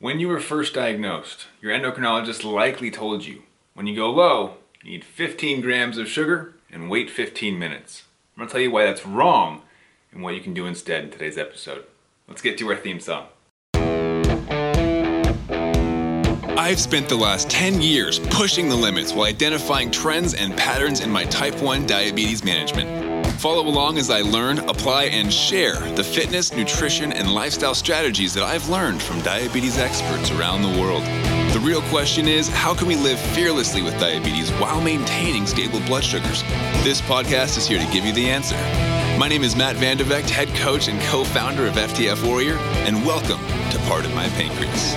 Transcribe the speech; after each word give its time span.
When 0.00 0.18
you 0.18 0.26
were 0.26 0.40
first 0.40 0.74
diagnosed, 0.74 1.46
your 1.62 1.72
endocrinologist 1.72 2.42
likely 2.42 2.90
told 2.90 3.24
you 3.24 3.44
when 3.74 3.86
you 3.86 3.94
go 3.94 4.10
low, 4.10 4.54
you 4.82 4.90
need 4.90 5.04
15 5.04 5.60
grams 5.60 5.98
of 5.98 6.08
sugar 6.08 6.56
and 6.68 6.90
wait 6.90 7.08
15 7.08 7.56
minutes. 7.56 8.02
I'm 8.36 8.44
to 8.44 8.52
tell 8.52 8.60
you 8.60 8.72
why 8.72 8.86
that's 8.86 9.06
wrong 9.06 9.62
and 10.10 10.20
what 10.20 10.34
you 10.34 10.40
can 10.40 10.52
do 10.52 10.66
instead 10.66 11.04
in 11.04 11.10
today's 11.12 11.38
episode. 11.38 11.84
Let's 12.26 12.42
get 12.42 12.58
to 12.58 12.68
our 12.70 12.76
theme 12.76 12.98
song. 12.98 13.28
I've 16.58 16.80
spent 16.80 17.08
the 17.08 17.16
last 17.16 17.48
10 17.48 17.80
years 17.80 18.18
pushing 18.18 18.68
the 18.68 18.76
limits 18.76 19.12
while 19.12 19.26
identifying 19.26 19.92
trends 19.92 20.34
and 20.34 20.56
patterns 20.56 21.02
in 21.02 21.10
my 21.10 21.24
type 21.26 21.62
1 21.62 21.86
diabetes 21.86 22.42
management. 22.42 23.13
Follow 23.38 23.66
along 23.66 23.98
as 23.98 24.10
I 24.10 24.22
learn, 24.22 24.58
apply, 24.60 25.04
and 25.04 25.32
share 25.32 25.78
the 25.92 26.04
fitness, 26.04 26.54
nutrition, 26.54 27.12
and 27.12 27.34
lifestyle 27.34 27.74
strategies 27.74 28.32
that 28.34 28.42
I've 28.42 28.68
learned 28.68 29.02
from 29.02 29.20
diabetes 29.20 29.76
experts 29.76 30.30
around 30.30 30.62
the 30.62 30.80
world. 30.80 31.02
The 31.52 31.60
real 31.60 31.82
question 31.82 32.26
is 32.26 32.48
how 32.48 32.74
can 32.74 32.88
we 32.88 32.96
live 32.96 33.18
fearlessly 33.18 33.82
with 33.82 33.98
diabetes 34.00 34.50
while 34.52 34.80
maintaining 34.80 35.46
stable 35.46 35.80
blood 35.80 36.04
sugars? 36.04 36.42
This 36.84 37.00
podcast 37.02 37.58
is 37.58 37.66
here 37.66 37.78
to 37.78 37.92
give 37.92 38.04
you 38.04 38.12
the 38.12 38.30
answer. 38.30 38.56
My 39.18 39.28
name 39.28 39.42
is 39.42 39.54
Matt 39.54 39.76
Vande 39.76 40.04
Vegte, 40.04 40.30
head 40.30 40.48
coach 40.56 40.88
and 40.88 41.00
co 41.02 41.24
founder 41.24 41.66
of 41.66 41.74
FTF 41.74 42.26
Warrior, 42.26 42.56
and 42.86 43.04
welcome 43.04 43.40
to 43.70 43.78
Part 43.86 44.06
of 44.06 44.14
My 44.14 44.28
Pancreas. 44.30 44.94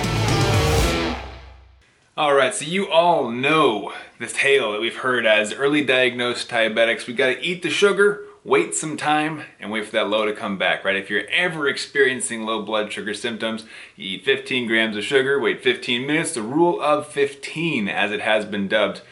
All 2.16 2.34
right, 2.34 2.54
so 2.54 2.64
you 2.64 2.90
all 2.90 3.30
know 3.30 3.92
this 4.18 4.32
tale 4.32 4.72
that 4.72 4.80
we've 4.80 4.96
heard 4.96 5.24
as 5.26 5.52
early 5.52 5.84
diagnosed 5.84 6.48
diabetics. 6.48 7.06
We 7.06 7.14
got 7.14 7.26
to 7.26 7.40
eat 7.40 7.62
the 7.62 7.70
sugar 7.70 8.24
wait 8.48 8.74
some 8.74 8.96
time 8.96 9.42
and 9.60 9.70
wait 9.70 9.84
for 9.84 9.92
that 9.92 10.08
low 10.08 10.24
to 10.24 10.32
come 10.32 10.56
back, 10.56 10.82
right? 10.82 10.96
If 10.96 11.10
you're 11.10 11.28
ever 11.28 11.68
experiencing 11.68 12.44
low 12.44 12.62
blood 12.62 12.90
sugar 12.90 13.12
symptoms, 13.12 13.64
you 13.94 14.16
eat 14.16 14.24
15 14.24 14.66
grams 14.66 14.96
of 14.96 15.04
sugar, 15.04 15.38
wait 15.38 15.62
15 15.62 16.06
minutes, 16.06 16.32
the 16.32 16.40
rule 16.42 16.80
of 16.80 17.06
15 17.06 17.88
as 17.88 18.10
it 18.10 18.22
has 18.22 18.46
been 18.46 18.66
dubbed. 18.66 19.02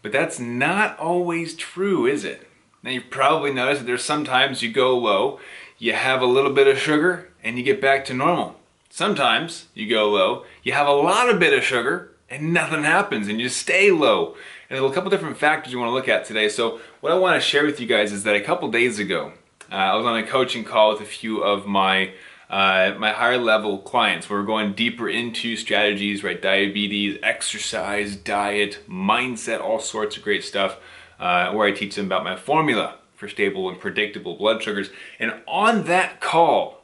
But 0.00 0.12
that's 0.12 0.40
not 0.40 0.98
always 0.98 1.54
true, 1.54 2.06
is 2.06 2.24
it? 2.24 2.48
Now 2.82 2.90
you've 2.90 3.10
probably 3.10 3.52
noticed 3.52 3.82
that 3.82 3.86
there's 3.86 4.04
sometimes 4.04 4.62
you 4.62 4.72
go 4.72 4.96
low, 4.96 5.40
you 5.78 5.92
have 5.92 6.22
a 6.22 6.26
little 6.26 6.52
bit 6.52 6.66
of 6.66 6.78
sugar, 6.78 7.28
and 7.44 7.58
you 7.58 7.64
get 7.64 7.82
back 7.82 8.06
to 8.06 8.14
normal. 8.14 8.56
Sometimes 8.88 9.66
you 9.74 9.90
go 9.90 10.08
low, 10.08 10.46
you 10.62 10.72
have 10.72 10.86
a 10.86 10.92
lot 10.92 11.28
of 11.28 11.38
bit 11.38 11.52
of 11.52 11.62
sugar, 11.62 12.12
and 12.28 12.52
nothing 12.52 12.82
happens, 12.82 13.28
and 13.28 13.40
you 13.40 13.48
stay 13.48 13.90
low. 13.90 14.34
And 14.68 14.78
there's 14.78 14.90
a 14.90 14.94
couple 14.94 15.10
different 15.10 15.38
factors 15.38 15.72
you 15.72 15.78
want 15.78 15.90
to 15.90 15.94
look 15.94 16.08
at 16.08 16.24
today. 16.24 16.48
So 16.48 16.80
what 17.00 17.12
I 17.12 17.18
want 17.18 17.40
to 17.40 17.46
share 17.46 17.64
with 17.64 17.80
you 17.80 17.86
guys 17.86 18.12
is 18.12 18.24
that 18.24 18.34
a 18.34 18.40
couple 18.40 18.70
days 18.70 18.98
ago, 18.98 19.32
uh, 19.70 19.74
I 19.74 19.94
was 19.94 20.06
on 20.06 20.16
a 20.16 20.26
coaching 20.26 20.64
call 20.64 20.92
with 20.92 21.00
a 21.00 21.06
few 21.06 21.42
of 21.42 21.66
my 21.66 22.12
uh, 22.48 22.94
my 22.98 23.10
higher 23.10 23.38
level 23.38 23.78
clients. 23.78 24.30
We 24.30 24.36
are 24.36 24.44
going 24.44 24.72
deeper 24.74 25.08
into 25.08 25.56
strategies, 25.56 26.22
right? 26.22 26.40
Diabetes, 26.40 27.18
exercise, 27.22 28.14
diet, 28.14 28.78
mindset, 28.88 29.60
all 29.60 29.80
sorts 29.80 30.16
of 30.16 30.22
great 30.22 30.44
stuff. 30.44 30.78
Uh, 31.18 31.50
where 31.52 31.66
I 31.66 31.72
teach 31.72 31.94
them 31.94 32.06
about 32.06 32.24
my 32.24 32.36
formula 32.36 32.96
for 33.14 33.26
stable 33.26 33.70
and 33.70 33.80
predictable 33.80 34.36
blood 34.36 34.62
sugars. 34.62 34.90
And 35.18 35.34
on 35.48 35.84
that 35.84 36.20
call, 36.20 36.82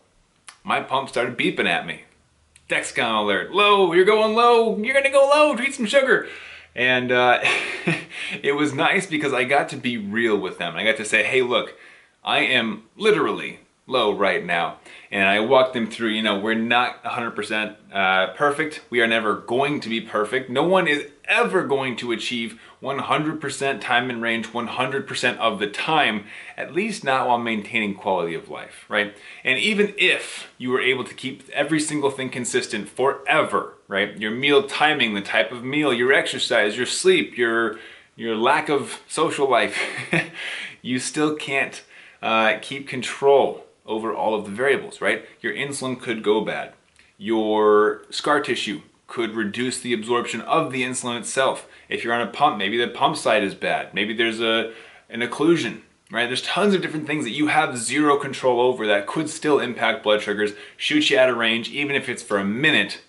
my 0.65 0.81
pump 0.81 1.11
started 1.11 1.37
beeping 1.37 1.69
at 1.69 1.87
me. 1.87 2.05
Dexcom 2.69 3.25
alert, 3.25 3.53
low, 3.53 3.93
you're 3.93 4.05
going 4.05 4.35
low, 4.35 4.79
you're 4.79 4.95
gonna 4.95 5.11
go 5.11 5.29
low, 5.29 5.57
treat 5.57 5.75
some 5.75 5.87
sugar. 5.87 6.29
And 6.75 7.13
uh, 7.13 7.41
it 8.43 8.53
was 8.53 8.73
nice 8.73 9.07
because 9.07 9.33
I 9.33 9.45
got 9.45 9.69
to 9.71 9.77
be 9.77 9.99
real 9.99 10.39
with 10.39 10.59
them. 10.59 10.75
I 10.75 10.85
got 10.85 10.97
to 10.97 11.05
say, 11.05 11.23
hey, 11.23 11.43
look, 11.43 11.75
I 12.25 12.39
am 12.39 12.85
literally 12.97 13.61
low 13.87 14.17
right 14.17 14.45
now. 14.45 14.79
And 15.11 15.29
I 15.29 15.41
walked 15.41 15.75
them 15.75 15.91
through, 15.91 16.11
you 16.11 16.23
know, 16.23 16.39
we're 16.39 16.55
not 16.55 17.03
100% 17.05 17.77
uh, 17.93 18.33
perfect. 18.35 18.81
We 18.89 19.01
are 19.01 19.07
never 19.07 19.35
going 19.35 19.81
to 19.81 19.89
be 19.89 20.01
perfect. 20.01 20.49
No 20.49 20.63
one 20.63 20.89
is 20.89 21.07
ever 21.27 21.67
going 21.67 21.97
to 21.97 22.13
achieve 22.13 22.61
100% 22.83 23.81
time 23.81 24.11
and 24.11 24.23
range 24.23 24.49
100% 24.49 25.39
of 25.39 25.59
the 25.59 25.67
time, 25.67 26.27
at 26.57 26.75
least 26.75 27.05
not 27.05 27.27
while 27.27 27.39
maintaining 27.39 27.95
quality 27.95 28.35
of 28.35 28.49
life, 28.49 28.85
right? 28.89 29.15
And 29.45 29.59
even 29.59 29.95
if 29.99 30.49
you 30.59 30.71
were 30.71 30.81
able 30.81 31.05
to 31.05 31.15
keep 31.15 31.49
every 31.51 31.81
single 31.81 32.11
thing 32.11 32.31
consistent 32.31 32.89
forever, 32.89 33.75
right? 33.89 34.17
Your 34.19 34.31
meal 34.31 34.67
timing, 34.67 35.15
the 35.15 35.21
type 35.21 35.53
of 35.53 35.63
meal, 35.63 35.93
your 35.93 36.13
exercise, 36.13 36.77
your 36.77 36.87
sleep, 36.87 37.37
your 37.37 37.79
your 38.15 38.37
lack 38.37 38.69
of 38.69 39.01
social 39.09 39.49
life, 39.49 39.79
you 40.83 40.99
still 40.99 41.35
can't 41.35 41.83
uh, 42.21 42.59
keep 42.61 42.87
control 42.87 43.65
over 43.87 44.15
all 44.15 44.35
of 44.35 44.45
the 44.45 44.51
variables, 44.51 45.01
right? 45.01 45.27
Your 45.41 45.53
insulin 45.53 46.01
could 46.01 46.23
go 46.23 46.41
bad. 46.43 46.75
Your 47.19 48.03
scar 48.11 48.41
tissue 48.41 48.83
could 49.07 49.37
reduce 49.37 49.79
the 49.79 49.93
absorption 49.93 50.41
of 50.41 50.73
the 50.73 50.83
insulin 50.83 51.19
itself. 51.19 51.67
If 51.89 52.03
you're 52.03 52.15
on 52.15 52.27
a 52.27 52.31
pump, 52.31 52.57
maybe 52.57 52.79
the 52.79 52.89
pump 52.89 53.17
site 53.17 53.43
is 53.43 53.55
bad. 53.55 53.93
Maybe 53.93 54.15
there's 54.15 54.41
a 54.41 54.73
an 55.11 55.21
occlusion, 55.21 55.83
right? 56.11 56.27
There's 56.27 56.43
tons 56.43 56.75
of 56.75 56.81
different 56.81 57.07
things 57.07 57.25
that 57.25 57.33
you 57.33 57.49
have 57.49 57.77
zero 57.77 58.17
control 58.17 58.61
over 58.61 58.87
that 58.87 59.07
could 59.07 59.29
still 59.29 59.59
impact 59.61 60.03
blood 60.03 60.23
sugars, 60.23 60.53
shoot 60.77 61.11
you 61.11 61.19
out 61.19 61.29
of 61.29 61.37
range, 61.37 61.69
even 61.69 61.95
if 61.95 62.09
it's 62.09 62.23
for 62.23 62.39
a 62.39 62.45
minute. 62.45 63.03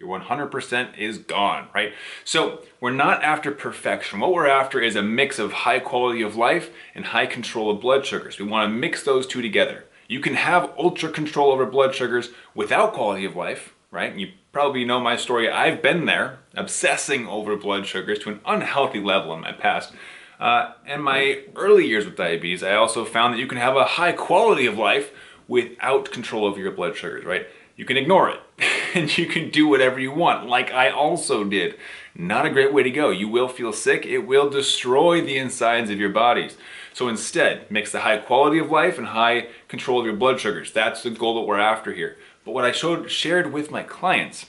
Your 0.00 0.20
100% 0.20 0.96
is 0.96 1.18
gone, 1.18 1.68
right? 1.74 1.92
So 2.24 2.62
we're 2.80 2.92
not 2.92 3.22
after 3.22 3.50
perfection. 3.50 4.20
What 4.20 4.32
we're 4.32 4.46
after 4.46 4.80
is 4.80 4.94
a 4.94 5.02
mix 5.02 5.40
of 5.40 5.52
high 5.52 5.80
quality 5.80 6.22
of 6.22 6.36
life 6.36 6.70
and 6.94 7.06
high 7.06 7.26
control 7.26 7.70
of 7.70 7.80
blood 7.80 8.06
sugars. 8.06 8.38
We 8.38 8.46
want 8.46 8.70
to 8.70 8.76
mix 8.76 9.02
those 9.02 9.26
two 9.26 9.42
together. 9.42 9.84
You 10.08 10.20
can 10.20 10.34
have 10.34 10.72
ultra 10.78 11.10
control 11.10 11.52
over 11.52 11.66
blood 11.66 11.94
sugars 11.94 12.30
without 12.54 12.94
quality 12.94 13.26
of 13.26 13.36
life, 13.36 13.74
right? 13.90 14.14
You 14.14 14.32
probably 14.52 14.84
know 14.86 14.98
my 14.98 15.16
story. 15.16 15.50
I've 15.50 15.82
been 15.82 16.06
there, 16.06 16.38
obsessing 16.54 17.28
over 17.28 17.54
blood 17.56 17.86
sugars 17.86 18.18
to 18.20 18.30
an 18.30 18.40
unhealthy 18.46 19.00
level 19.00 19.34
in 19.34 19.42
my 19.42 19.52
past. 19.52 19.92
Uh, 20.40 20.72
in 20.86 21.02
my 21.02 21.42
early 21.54 21.86
years 21.86 22.06
with 22.06 22.16
diabetes, 22.16 22.62
I 22.62 22.74
also 22.74 23.04
found 23.04 23.34
that 23.34 23.38
you 23.38 23.46
can 23.46 23.58
have 23.58 23.76
a 23.76 23.84
high 23.84 24.12
quality 24.12 24.64
of 24.64 24.78
life 24.78 25.10
without 25.46 26.10
control 26.10 26.46
over 26.46 26.58
your 26.58 26.72
blood 26.72 26.96
sugars, 26.96 27.26
right? 27.26 27.46
You 27.76 27.84
can 27.84 27.98
ignore 27.98 28.30
it 28.30 28.40
and 28.94 29.16
you 29.18 29.26
can 29.26 29.50
do 29.50 29.68
whatever 29.68 30.00
you 30.00 30.10
want, 30.10 30.48
like 30.48 30.72
I 30.72 30.88
also 30.88 31.44
did. 31.44 31.76
Not 32.14 32.46
a 32.46 32.50
great 32.50 32.72
way 32.72 32.82
to 32.82 32.90
go. 32.90 33.10
You 33.10 33.28
will 33.28 33.48
feel 33.48 33.74
sick, 33.74 34.06
it 34.06 34.26
will 34.26 34.48
destroy 34.48 35.20
the 35.20 35.36
insides 35.36 35.90
of 35.90 36.00
your 36.00 36.08
bodies. 36.08 36.56
So 36.98 37.06
instead, 37.06 37.70
mix 37.70 37.92
the 37.92 38.00
high 38.00 38.18
quality 38.18 38.58
of 38.58 38.72
life 38.72 38.98
and 38.98 39.06
high 39.06 39.46
control 39.68 40.00
of 40.00 40.04
your 40.04 40.16
blood 40.16 40.40
sugars. 40.40 40.72
That's 40.72 41.04
the 41.04 41.10
goal 41.10 41.36
that 41.36 41.46
we're 41.46 41.56
after 41.56 41.92
here. 41.92 42.16
But 42.44 42.54
what 42.54 42.64
I 42.64 42.72
showed 42.72 43.08
shared 43.08 43.52
with 43.52 43.70
my 43.70 43.84
clients 43.84 44.46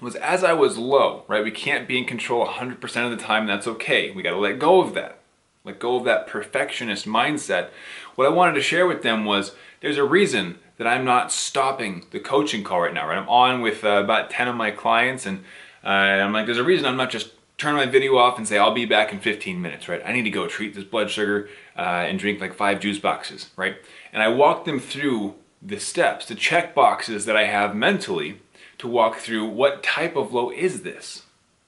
was 0.00 0.14
as 0.16 0.42
I 0.42 0.54
was 0.54 0.78
low, 0.78 1.24
right? 1.28 1.44
We 1.44 1.50
can't 1.50 1.86
be 1.86 1.98
in 1.98 2.06
control 2.06 2.46
100% 2.46 3.04
of 3.04 3.10
the 3.10 3.22
time, 3.22 3.46
that's 3.46 3.66
okay. 3.66 4.10
We 4.10 4.22
got 4.22 4.30
to 4.30 4.38
let 4.38 4.58
go 4.58 4.80
of 4.80 4.94
that. 4.94 5.18
Let 5.62 5.78
go 5.78 5.96
of 5.96 6.04
that 6.04 6.26
perfectionist 6.26 7.06
mindset. 7.06 7.68
What 8.14 8.26
I 8.26 8.30
wanted 8.30 8.54
to 8.54 8.62
share 8.62 8.86
with 8.86 9.02
them 9.02 9.26
was 9.26 9.54
there's 9.82 9.98
a 9.98 10.04
reason 10.04 10.60
that 10.78 10.86
I'm 10.86 11.04
not 11.04 11.32
stopping 11.32 12.06
the 12.12 12.18
coaching 12.18 12.64
call 12.64 12.80
right 12.80 12.94
now, 12.94 13.06
right? 13.06 13.18
I'm 13.18 13.28
on 13.28 13.60
with 13.60 13.84
uh, 13.84 14.02
about 14.02 14.30
10 14.30 14.48
of 14.48 14.56
my 14.56 14.70
clients 14.70 15.26
and 15.26 15.44
uh, 15.84 15.88
I'm 15.88 16.32
like, 16.32 16.46
there's 16.46 16.56
a 16.56 16.64
reason 16.64 16.86
I'm 16.86 16.96
not 16.96 17.10
just 17.10 17.32
turn 17.64 17.74
my 17.76 17.86
video 17.86 18.18
off 18.18 18.36
and 18.36 18.46
say, 18.46 18.58
I'll 18.58 18.74
be 18.74 18.84
back 18.84 19.10
in 19.10 19.20
15 19.20 19.60
minutes, 19.60 19.88
right? 19.88 20.02
I 20.04 20.12
need 20.12 20.24
to 20.24 20.30
go 20.30 20.46
treat 20.46 20.74
this 20.74 20.84
blood 20.84 21.10
sugar 21.10 21.48
uh, 21.76 21.80
and 21.80 22.18
drink 22.18 22.38
like 22.38 22.52
five 22.52 22.78
juice 22.78 22.98
boxes, 22.98 23.50
right? 23.56 23.76
And 24.12 24.22
I 24.22 24.28
walk 24.28 24.66
them 24.66 24.78
through 24.78 25.36
the 25.62 25.80
steps, 25.80 26.26
the 26.26 26.34
check 26.34 26.74
boxes 26.74 27.24
that 27.24 27.36
I 27.36 27.44
have 27.44 27.74
mentally 27.74 28.42
to 28.76 28.86
walk 28.86 29.16
through 29.16 29.46
what 29.46 29.82
type 29.82 30.14
of 30.14 30.34
low 30.34 30.50
is 30.50 30.82
this? 30.82 31.22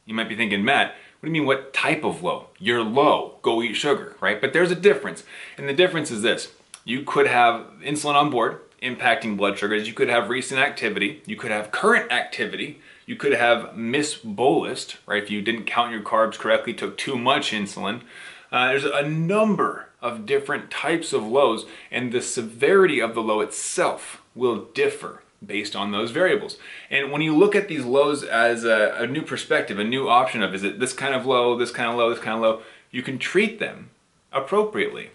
You 0.05 0.13
might 0.13 0.29
be 0.29 0.37
thinking, 0.37 0.63
Matt, 0.63 0.95
what 1.19 1.23
do 1.23 1.29
you 1.29 1.33
mean 1.33 1.47
what 1.47 1.73
type 1.73 2.05
of 2.05 2.23
low? 2.23 2.49
You're 2.59 2.85
low, 2.85 3.39
go 3.41 3.63
eat 3.63 3.75
sugar, 3.75 4.17
right? 4.21 4.39
But 4.39 4.53
there's 4.53 4.71
a 4.71 4.77
difference. 4.77 5.25
And 5.57 5.67
the 5.67 5.73
difference 5.73 6.11
is 6.11 6.21
this. 6.21 6.53
You 6.85 7.05
could 7.05 7.27
have 7.27 7.67
insulin 7.83 8.17
on 8.17 8.29
board 8.29 8.61
impacting 8.83 9.39
blood 9.39 9.59
sugars. 9.59 9.89
You 9.89 9.95
could 9.95 10.11
have 10.11 10.29
recent 10.29 10.61
activity. 10.61 11.23
You 11.25 11.37
could 11.37 11.51
have 11.51 11.73
current 11.73 12.13
activity 12.13 12.83
you 13.07 13.17
could 13.17 13.33
have 13.33 13.75
misbolused, 13.75 14.97
right? 15.07 15.23
If 15.23 15.31
you 15.31 15.41
didn't 15.41 15.65
count 15.65 15.93
your 15.93 16.03
carbs 16.03 16.39
correctly, 16.39 16.75
took 16.75 16.99
too 16.99 17.17
much 17.17 17.53
insulin. 17.53 18.03
Uh, 18.51 18.69
there's 18.69 18.85
a 18.85 19.09
number 19.09 19.89
of 20.03 20.27
different 20.27 20.71
types 20.71 21.13
of 21.13 21.23
lows, 21.25 21.67
and 21.91 22.13
the 22.13 22.21
severity 22.21 23.01
of 23.01 23.15
the 23.15 23.23
low 23.23 23.41
itself 23.41 24.23
will 24.35 24.67
differ 24.75 25.23
based 25.45 25.77
on 25.77 25.93
those 25.93 26.11
variables. 26.11 26.57
And 26.91 27.13
when 27.13 27.23
you 27.23 27.37
look 27.37 27.55
at 27.55 27.69
these 27.69 27.85
lows 27.85 28.25
as 28.25 28.65
a, 28.65 28.97
a, 28.99 29.07
new 29.07 29.23
perspective, 29.23 29.79
a 29.79 29.85
new 29.85 30.09
option 30.09 30.43
of 30.43 30.55
is 30.55 30.65
it 30.65 30.81
this 30.81 30.93
kind 30.93 31.15
of 31.15 31.27
low, 31.27 31.57
this 31.57 31.71
kind 31.71 31.91
of 31.91 31.97
low, 31.97 32.11
this 32.11 32.19
kind 32.19 32.37
of 32.37 32.43
low, 32.43 32.63
you 32.91 33.03
can 33.03 33.19
treat 33.19 33.59
them 33.59 33.91
appropriately. 34.33 35.11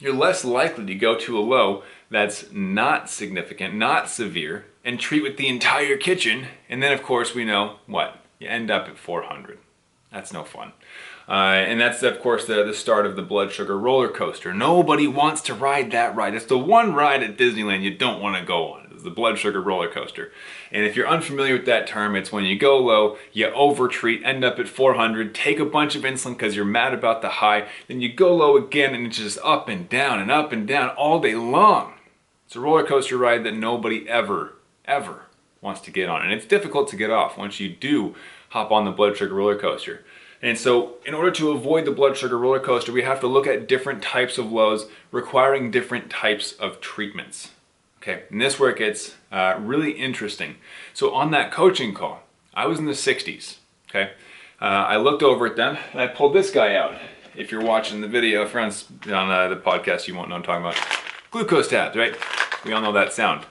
You're 0.00 0.14
less 0.14 0.44
likely 0.44 0.86
to 0.86 0.94
go 0.94 1.18
to 1.18 1.38
a 1.38 1.40
low 1.40 1.82
that's 2.10 2.52
not 2.52 3.10
significant, 3.10 3.74
not 3.74 4.08
severe, 4.08 4.66
and 4.88 4.98
treat 4.98 5.22
with 5.22 5.36
the 5.36 5.48
entire 5.48 5.98
kitchen. 5.98 6.46
And 6.66 6.82
then, 6.82 6.94
of 6.94 7.02
course, 7.02 7.34
we 7.34 7.44
know 7.44 7.76
what? 7.86 8.16
You 8.38 8.48
end 8.48 8.70
up 8.70 8.88
at 8.88 8.96
400. 8.96 9.58
That's 10.10 10.32
no 10.32 10.44
fun. 10.44 10.72
Uh, 11.28 11.32
and 11.32 11.78
that's, 11.78 12.02
of 12.02 12.22
course, 12.22 12.46
the, 12.46 12.64
the 12.64 12.72
start 12.72 13.04
of 13.04 13.14
the 13.14 13.20
blood 13.20 13.52
sugar 13.52 13.78
roller 13.78 14.08
coaster. 14.08 14.54
Nobody 14.54 15.06
wants 15.06 15.42
to 15.42 15.52
ride 15.52 15.90
that 15.90 16.16
ride. 16.16 16.34
It's 16.34 16.46
the 16.46 16.56
one 16.56 16.94
ride 16.94 17.22
at 17.22 17.36
Disneyland 17.36 17.82
you 17.82 17.94
don't 17.94 18.22
want 18.22 18.38
to 18.38 18.46
go 18.46 18.72
on. 18.72 18.88
It's 18.90 19.02
the 19.02 19.10
blood 19.10 19.38
sugar 19.38 19.60
roller 19.60 19.90
coaster. 19.90 20.32
And 20.72 20.86
if 20.86 20.96
you're 20.96 21.06
unfamiliar 21.06 21.52
with 21.52 21.66
that 21.66 21.86
term, 21.86 22.16
it's 22.16 22.32
when 22.32 22.44
you 22.44 22.58
go 22.58 22.78
low, 22.78 23.18
you 23.34 23.48
overtreat, 23.48 24.22
end 24.24 24.42
up 24.42 24.58
at 24.58 24.68
400, 24.68 25.34
take 25.34 25.58
a 25.58 25.66
bunch 25.66 25.96
of 25.96 26.02
insulin 26.02 26.32
because 26.32 26.56
you're 26.56 26.64
mad 26.64 26.94
about 26.94 27.20
the 27.20 27.28
high, 27.28 27.68
then 27.88 28.00
you 28.00 28.10
go 28.10 28.34
low 28.34 28.56
again 28.56 28.94
and 28.94 29.08
it's 29.08 29.18
just 29.18 29.38
up 29.44 29.68
and 29.68 29.86
down 29.90 30.18
and 30.18 30.30
up 30.30 30.50
and 30.50 30.66
down 30.66 30.88
all 30.96 31.20
day 31.20 31.34
long. 31.34 31.92
It's 32.46 32.56
a 32.56 32.60
roller 32.60 32.84
coaster 32.84 33.18
ride 33.18 33.44
that 33.44 33.52
nobody 33.52 34.08
ever, 34.08 34.54
ever 34.88 35.22
wants 35.60 35.80
to 35.82 35.90
get 35.90 36.08
on. 36.08 36.22
And 36.22 36.32
it's 36.32 36.46
difficult 36.46 36.88
to 36.88 36.96
get 36.96 37.10
off 37.10 37.38
once 37.38 37.60
you 37.60 37.68
do 37.68 38.16
hop 38.50 38.72
on 38.72 38.84
the 38.84 38.90
blood 38.90 39.16
sugar 39.16 39.34
roller 39.34 39.58
coaster. 39.58 40.04
And 40.40 40.56
so, 40.56 40.94
in 41.04 41.14
order 41.14 41.32
to 41.32 41.50
avoid 41.50 41.84
the 41.84 41.90
blood 41.90 42.16
sugar 42.16 42.38
roller 42.38 42.60
coaster, 42.60 42.92
we 42.92 43.02
have 43.02 43.20
to 43.20 43.26
look 43.26 43.46
at 43.46 43.66
different 43.66 44.02
types 44.02 44.38
of 44.38 44.52
lows 44.52 44.86
requiring 45.10 45.70
different 45.70 46.10
types 46.10 46.52
of 46.52 46.80
treatments. 46.80 47.50
Okay, 48.00 48.22
and 48.30 48.40
this 48.40 48.60
where 48.60 48.70
it 48.70 48.78
gets 48.78 49.16
uh, 49.32 49.56
really 49.58 49.92
interesting. 49.92 50.56
So, 50.94 51.12
on 51.12 51.32
that 51.32 51.50
coaching 51.50 51.92
call, 51.92 52.22
I 52.54 52.66
was 52.66 52.78
in 52.78 52.86
the 52.86 52.92
60s. 52.92 53.56
Okay, 53.90 54.12
uh, 54.60 54.64
I 54.64 54.96
looked 54.96 55.24
over 55.24 55.46
at 55.46 55.56
them 55.56 55.76
and 55.92 56.00
I 56.00 56.06
pulled 56.06 56.34
this 56.34 56.52
guy 56.52 56.76
out. 56.76 56.94
If 57.34 57.50
you're 57.50 57.64
watching 57.64 58.00
the 58.00 58.08
video, 58.08 58.46
friends 58.46 58.86
on 59.06 59.30
uh, 59.30 59.48
the 59.48 59.56
podcast, 59.56 60.06
you 60.06 60.14
won't 60.14 60.28
know 60.28 60.36
I'm 60.36 60.42
talking 60.44 60.64
about. 60.64 60.76
Glucose 61.32 61.68
tabs, 61.68 61.96
right? 61.96 62.16
We 62.64 62.72
all 62.72 62.80
know 62.80 62.92
that 62.92 63.12
sound. 63.12 63.44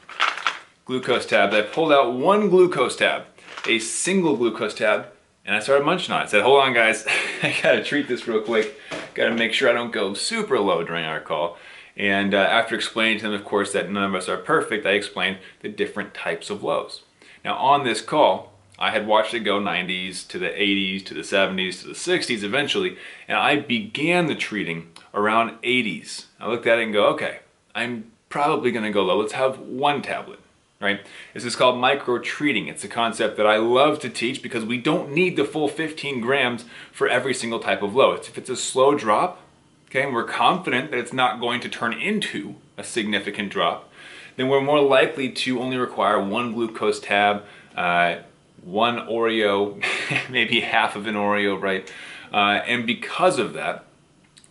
Glucose 0.88 1.26
tabs. 1.26 1.54
I 1.54 1.64
pulled 1.64 1.92
out 1.92 2.14
one 2.14 2.48
glucose 2.48 2.96
tab, 2.96 3.26
a 3.68 3.78
single 3.78 4.38
glucose 4.38 4.74
tab, 4.74 5.08
and 5.46 5.54
I 5.54 5.60
started 5.60 5.84
munching 5.84 6.16
on 6.16 6.22
it. 6.22 6.24
I 6.24 6.28
said, 6.28 6.44
hold 6.44 6.62
on 6.62 6.74
guys, 6.74 7.06
I 7.44 7.54
gotta 7.62 7.84
treat 7.84 8.08
this 8.08 8.26
real 8.26 8.40
quick. 8.40 8.80
Gotta 9.14 9.36
make 9.36 9.52
sure 9.52 9.70
I 9.70 9.74
don't 9.74 9.92
go 9.92 10.14
super 10.14 10.58
low 10.62 10.86
during 10.86 11.04
our 11.04 11.20
call. 11.20 11.58
And 11.98 12.34
uh, 12.34 12.38
after 12.38 12.74
explaining 12.74 13.18
to 13.18 13.26
them, 13.26 13.34
of 13.34 13.44
course, 13.44 13.74
that 13.74 13.92
none 13.92 14.06
of 14.06 14.16
us 14.16 14.30
are 14.30 14.38
perfect, 14.38 14.86
I 14.86 14.92
explained 14.92 15.40
the 15.60 15.68
different 15.68 16.14
types 16.14 16.50
of 16.50 16.64
lows. 16.64 17.02
Now 17.44 17.58
on 17.58 17.84
this 17.84 18.00
call, 18.00 18.54
I 18.80 18.92
had 18.92 19.08
watched 19.08 19.34
it 19.34 19.42
go 19.42 19.60
90s 19.60 20.26
to 20.30 20.40
the 20.40 20.52
80s 20.52 21.06
to 21.08 21.14
the 21.14 21.20
70s 21.20 21.82
to 21.82 21.88
the 21.90 21.96
60s 21.96 22.44
eventually, 22.44 22.98
and 23.28 23.38
I 23.38 23.58
began 23.58 24.28
the 24.28 24.36
treating 24.36 24.94
around 25.14 25.62
80s. 25.64 26.28
I 26.40 26.48
looked 26.48 26.66
at 26.66 26.80
it 26.80 26.84
and 26.84 26.94
go, 26.94 27.08
okay, 27.08 27.40
I'm 27.76 28.10
probably 28.30 28.72
gonna 28.72 28.92
go 28.92 29.04
low. 29.04 29.18
Let's 29.20 29.34
have 29.34 29.60
one 29.60 30.02
tablet 30.02 30.40
right? 30.80 31.02
This 31.34 31.44
is 31.44 31.56
called 31.56 31.80
micro 31.80 32.20
treating. 32.20 32.68
It's 32.68 32.84
a 32.84 32.88
concept 32.88 33.38
that 33.38 33.48
I 33.48 33.58
love 33.58 34.00
to 34.00 34.10
teach 34.10 34.42
because 34.44 34.64
we 34.64 34.78
don't 34.78 35.12
need 35.12 35.36
the 35.36 35.46
full 35.46 35.68
15 35.68 36.22
grams 36.22 36.66
for 36.92 37.08
every 37.08 37.34
single 37.34 37.60
type 37.60 37.82
of. 37.82 37.96
It's, 37.96 38.28
if 38.28 38.38
it's 38.38 38.50
a 38.50 38.56
slow 38.56 38.96
drop, 38.96 39.42
okay, 39.90 40.04
and 40.04 40.14
we're 40.14 40.24
confident 40.24 40.92
that 40.92 40.98
it's 41.00 41.14
not 41.14 41.40
going 41.40 41.62
to 41.62 41.70
turn 41.70 41.94
into 41.94 42.56
a 42.78 42.84
significant 42.84 43.52
drop, 43.52 43.92
then 44.36 44.50
we're 44.50 44.62
more 44.62 44.82
likely 44.82 45.32
to 45.32 45.60
only 45.60 45.78
require 45.78 46.22
one 46.22 46.54
glucose 46.54 47.00
tab, 47.00 47.44
uh, 47.76 48.18
one 48.64 48.98
Oreo, 49.08 49.84
maybe 50.30 50.62
half 50.62 50.96
of 50.96 51.08
an 51.08 51.16
Oreo, 51.16 51.60
right? 51.60 51.92
Uh, 52.32 52.62
and 52.68 52.86
because 52.86 53.40
of 53.40 53.54
that, 53.54 53.86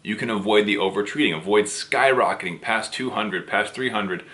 you 0.03 0.17
can 0.17 0.31
avoid 0.31 0.67
the 0.67 0.77
over 0.77 1.03
treating, 1.03 1.33
avoid 1.33 1.65
skyrocketing 1.65 2.61
past 2.61 2.93
200, 2.93 3.47
past 3.47 3.75
300, 3.75 4.25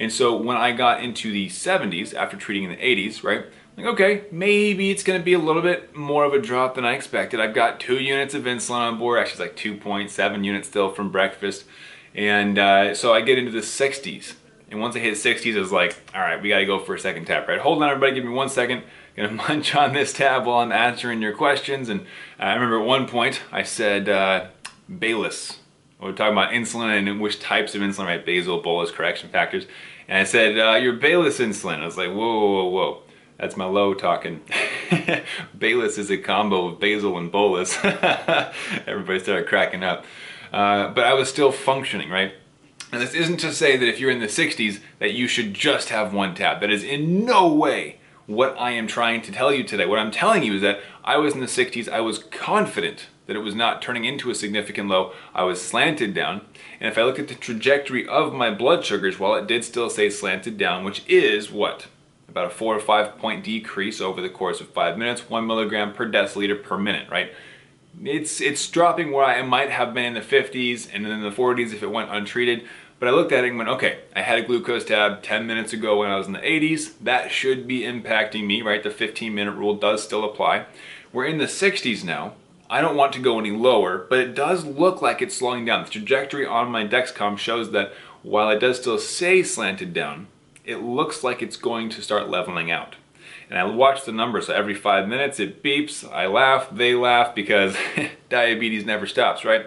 and 0.00 0.10
so 0.10 0.34
when 0.34 0.56
I 0.56 0.72
got 0.72 1.04
into 1.04 1.30
the 1.30 1.48
70s 1.48 2.14
after 2.14 2.36
treating 2.36 2.64
in 2.64 2.70
the 2.70 2.76
80s, 2.76 3.22
right? 3.22 3.44
Like, 3.76 3.86
okay, 3.86 4.24
maybe 4.32 4.90
it's 4.90 5.02
gonna 5.02 5.20
be 5.20 5.34
a 5.34 5.38
little 5.38 5.60
bit 5.60 5.94
more 5.94 6.24
of 6.24 6.32
a 6.32 6.40
drop 6.40 6.74
than 6.74 6.86
I 6.86 6.92
expected. 6.92 7.38
I've 7.38 7.54
got 7.54 7.78
two 7.78 7.98
units 7.98 8.32
of 8.32 8.44
insulin 8.44 8.80
on 8.80 8.98
board, 8.98 9.20
actually 9.20 9.46
it's 9.46 9.64
like 9.64 9.80
2.7 9.82 10.44
units 10.44 10.68
still 10.68 10.90
from 10.90 11.12
breakfast. 11.12 11.66
And 12.14 12.58
uh, 12.58 12.94
so 12.94 13.12
I 13.12 13.20
get 13.20 13.38
into 13.38 13.52
the 13.52 13.58
60s. 13.58 14.34
And 14.70 14.80
once 14.80 14.96
I 14.96 15.00
hit 15.00 15.14
60s, 15.14 15.54
I 15.54 15.60
was 15.60 15.70
like, 15.70 15.94
all 16.14 16.20
right, 16.22 16.40
we 16.40 16.48
gotta 16.48 16.64
go 16.64 16.78
for 16.78 16.94
a 16.94 16.98
second 16.98 17.26
tab, 17.26 17.46
right? 17.46 17.60
Hold 17.60 17.82
on 17.82 17.90
everybody, 17.90 18.14
give 18.14 18.24
me 18.24 18.30
one 18.30 18.48
second. 18.48 18.82
Gonna 19.16 19.32
munch 19.48 19.74
on 19.74 19.92
this 19.92 20.14
tab 20.14 20.46
while 20.46 20.60
I'm 20.60 20.72
answering 20.72 21.20
your 21.20 21.34
questions. 21.34 21.90
And 21.90 22.06
I 22.38 22.54
remember 22.54 22.80
at 22.80 22.86
one 22.86 23.06
point 23.06 23.42
I 23.52 23.64
said, 23.64 24.08
uh, 24.08 24.46
Baylis. 24.90 25.56
We're 26.00 26.12
talking 26.12 26.32
about 26.32 26.52
insulin 26.52 27.10
and 27.10 27.20
which 27.20 27.40
types 27.40 27.74
of 27.74 27.82
insulin, 27.82 28.06
right? 28.06 28.24
Basal, 28.24 28.62
bolus, 28.62 28.90
correction 28.90 29.28
factors. 29.28 29.66
And 30.08 30.18
I 30.18 30.24
said, 30.24 30.58
uh, 30.58 30.76
your 30.76 30.94
Baylis 30.94 31.44
insulin. 31.44 31.80
I 31.80 31.84
was 31.84 31.98
like, 31.98 32.08
whoa, 32.08 32.14
whoa, 32.16 32.64
whoa. 32.68 33.02
That's 33.38 33.56
my 33.56 33.64
low 33.64 33.94
talking. 33.94 34.40
Baylis 35.58 35.98
is 35.98 36.10
a 36.10 36.18
combo 36.18 36.66
of 36.66 36.80
basal 36.80 37.16
and 37.16 37.30
bolus. 37.30 37.78
Everybody 37.84 39.18
started 39.18 39.46
cracking 39.46 39.82
up. 39.82 40.04
Uh, 40.52 40.88
but 40.88 41.04
I 41.04 41.14
was 41.14 41.28
still 41.28 41.52
functioning, 41.52 42.10
right? 42.10 42.34
And 42.92 43.00
this 43.00 43.14
isn't 43.14 43.38
to 43.38 43.52
say 43.52 43.76
that 43.76 43.88
if 43.88 44.00
you're 44.00 44.10
in 44.10 44.20
the 44.20 44.26
60s 44.26 44.80
that 44.98 45.12
you 45.12 45.28
should 45.28 45.54
just 45.54 45.90
have 45.90 46.12
one 46.12 46.34
tab. 46.34 46.60
That 46.60 46.70
is 46.70 46.82
in 46.82 47.24
no 47.24 47.52
way 47.52 48.00
what 48.26 48.58
I 48.58 48.72
am 48.72 48.86
trying 48.86 49.22
to 49.22 49.32
tell 49.32 49.52
you 49.52 49.64
today. 49.64 49.86
What 49.86 49.98
I'm 49.98 50.10
telling 50.10 50.42
you 50.42 50.54
is 50.54 50.62
that 50.62 50.80
I 51.04 51.16
was 51.16 51.34
in 51.34 51.40
the 51.40 51.46
60s, 51.46 51.88
I 51.88 52.00
was 52.00 52.18
confident 52.18 53.06
that 53.30 53.36
it 53.36 53.44
was 53.44 53.54
not 53.54 53.80
turning 53.80 54.04
into 54.04 54.28
a 54.28 54.34
significant 54.34 54.88
low. 54.88 55.12
I 55.32 55.44
was 55.44 55.62
slanted 55.62 56.14
down. 56.14 56.40
And 56.80 56.90
if 56.90 56.98
I 56.98 57.04
look 57.04 57.20
at 57.20 57.28
the 57.28 57.36
trajectory 57.36 58.04
of 58.08 58.34
my 58.34 58.50
blood 58.50 58.84
sugars, 58.84 59.20
well, 59.20 59.36
it 59.36 59.46
did 59.46 59.62
still 59.62 59.88
say 59.88 60.10
slanted 60.10 60.58
down, 60.58 60.82
which 60.82 61.04
is 61.06 61.48
what? 61.48 61.86
About 62.28 62.46
a 62.46 62.50
four 62.50 62.74
or 62.74 62.80
five 62.80 63.18
point 63.18 63.44
decrease 63.44 64.00
over 64.00 64.20
the 64.20 64.28
course 64.28 64.60
of 64.60 64.70
five 64.70 64.98
minutes, 64.98 65.30
one 65.30 65.46
milligram 65.46 65.92
per 65.92 66.10
deciliter 66.10 66.60
per 66.60 66.76
minute, 66.76 67.08
right? 67.08 67.32
It's, 68.02 68.40
it's 68.40 68.68
dropping 68.68 69.12
where 69.12 69.24
I 69.24 69.40
might 69.42 69.70
have 69.70 69.94
been 69.94 70.06
in 70.06 70.14
the 70.14 70.20
50s 70.20 70.88
and 70.92 71.04
then 71.04 71.12
in 71.12 71.22
the 71.22 71.30
40s 71.30 71.72
if 71.72 71.84
it 71.84 71.92
went 71.92 72.10
untreated. 72.10 72.64
But 72.98 73.10
I 73.10 73.12
looked 73.12 73.30
at 73.30 73.44
it 73.44 73.50
and 73.50 73.58
went, 73.58 73.70
okay, 73.70 74.00
I 74.16 74.22
had 74.22 74.40
a 74.40 74.42
glucose 74.42 74.84
tab 74.84 75.22
10 75.22 75.46
minutes 75.46 75.72
ago 75.72 76.00
when 76.00 76.10
I 76.10 76.16
was 76.16 76.26
in 76.26 76.32
the 76.32 76.40
80s. 76.40 76.94
That 77.00 77.30
should 77.30 77.68
be 77.68 77.82
impacting 77.82 78.44
me, 78.44 78.60
right? 78.60 78.82
The 78.82 78.90
15 78.90 79.32
minute 79.32 79.52
rule 79.52 79.76
does 79.76 80.02
still 80.02 80.24
apply. 80.24 80.66
We're 81.12 81.26
in 81.26 81.38
the 81.38 81.44
60s 81.44 82.02
now. 82.02 82.32
I 82.70 82.80
don't 82.80 82.94
want 82.96 83.12
to 83.14 83.18
go 83.18 83.40
any 83.40 83.50
lower, 83.50 83.98
but 84.08 84.20
it 84.20 84.36
does 84.36 84.64
look 84.64 85.02
like 85.02 85.20
it's 85.20 85.36
slowing 85.36 85.64
down. 85.64 85.82
The 85.82 85.90
trajectory 85.90 86.46
on 86.46 86.70
my 86.70 86.86
Dexcom 86.86 87.36
shows 87.36 87.72
that 87.72 87.92
while 88.22 88.48
it 88.48 88.60
does 88.60 88.78
still 88.78 88.96
say 88.96 89.42
slanted 89.42 89.92
down, 89.92 90.28
it 90.64 90.76
looks 90.76 91.24
like 91.24 91.42
it's 91.42 91.56
going 91.56 91.88
to 91.90 92.00
start 92.00 92.28
leveling 92.28 92.70
out. 92.70 92.94
And 93.48 93.58
I 93.58 93.64
watch 93.64 94.04
the 94.04 94.12
numbers, 94.12 94.46
so 94.46 94.54
every 94.54 94.76
five 94.76 95.08
minutes 95.08 95.40
it 95.40 95.64
beeps, 95.64 96.08
I 96.12 96.28
laugh, 96.28 96.68
they 96.70 96.94
laugh, 96.94 97.34
because 97.34 97.76
diabetes 98.28 98.86
never 98.86 99.04
stops, 99.04 99.44
right? 99.44 99.66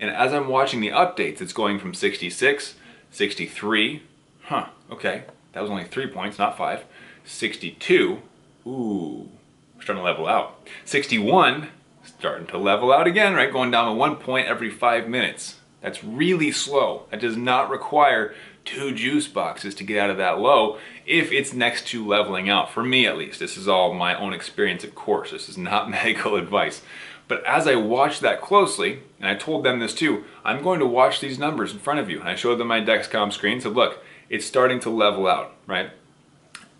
And 0.00 0.10
as 0.10 0.34
I'm 0.34 0.48
watching 0.48 0.80
the 0.80 0.88
updates, 0.88 1.40
it's 1.40 1.52
going 1.52 1.78
from 1.78 1.94
66, 1.94 2.74
63, 3.12 4.02
huh, 4.42 4.66
okay, 4.90 5.22
that 5.52 5.60
was 5.60 5.70
only 5.70 5.84
three 5.84 6.08
points, 6.08 6.36
not 6.36 6.58
five, 6.58 6.84
62, 7.24 8.20
ooh, 8.66 9.28
starting 9.80 10.02
to 10.02 10.04
level 10.04 10.26
out. 10.26 10.66
61, 10.84 11.68
starting 12.04 12.46
to 12.48 12.58
level 12.58 12.92
out 12.92 13.06
again, 13.06 13.34
right? 13.34 13.52
Going 13.52 13.70
down 13.70 13.86
to 13.86 13.92
one 13.92 14.16
point 14.16 14.46
every 14.46 14.70
five 14.70 15.08
minutes. 15.08 15.56
That's 15.80 16.04
really 16.04 16.52
slow. 16.52 17.06
That 17.10 17.20
does 17.20 17.36
not 17.36 17.70
require 17.70 18.34
two 18.64 18.92
juice 18.94 19.26
boxes 19.26 19.74
to 19.76 19.84
get 19.84 19.98
out 19.98 20.10
of 20.10 20.18
that 20.18 20.38
low 20.38 20.78
if 21.06 21.32
it's 21.32 21.52
next 21.52 21.86
to 21.88 22.06
leveling 22.06 22.50
out. 22.50 22.70
For 22.70 22.82
me, 22.82 23.06
at 23.06 23.16
least. 23.16 23.40
This 23.40 23.56
is 23.56 23.68
all 23.68 23.94
my 23.94 24.14
own 24.14 24.32
experience, 24.32 24.84
of 24.84 24.94
course. 24.94 25.30
This 25.30 25.48
is 25.48 25.56
not 25.56 25.90
medical 25.90 26.36
advice. 26.36 26.82
But 27.28 27.44
as 27.44 27.68
I 27.68 27.76
watched 27.76 28.22
that 28.22 28.40
closely, 28.40 29.04
and 29.20 29.28
I 29.28 29.36
told 29.36 29.64
them 29.64 29.78
this 29.78 29.94
too, 29.94 30.24
I'm 30.44 30.62
going 30.62 30.80
to 30.80 30.86
watch 30.86 31.20
these 31.20 31.38
numbers 31.38 31.72
in 31.72 31.78
front 31.78 32.00
of 32.00 32.10
you. 32.10 32.18
And 32.18 32.28
I 32.28 32.34
showed 32.34 32.56
them 32.56 32.66
my 32.66 32.80
Dexcom 32.80 33.32
screen, 33.32 33.60
said, 33.60 33.74
look, 33.74 34.02
it's 34.28 34.44
starting 34.44 34.80
to 34.80 34.90
level 34.90 35.28
out, 35.28 35.54
right? 35.66 35.90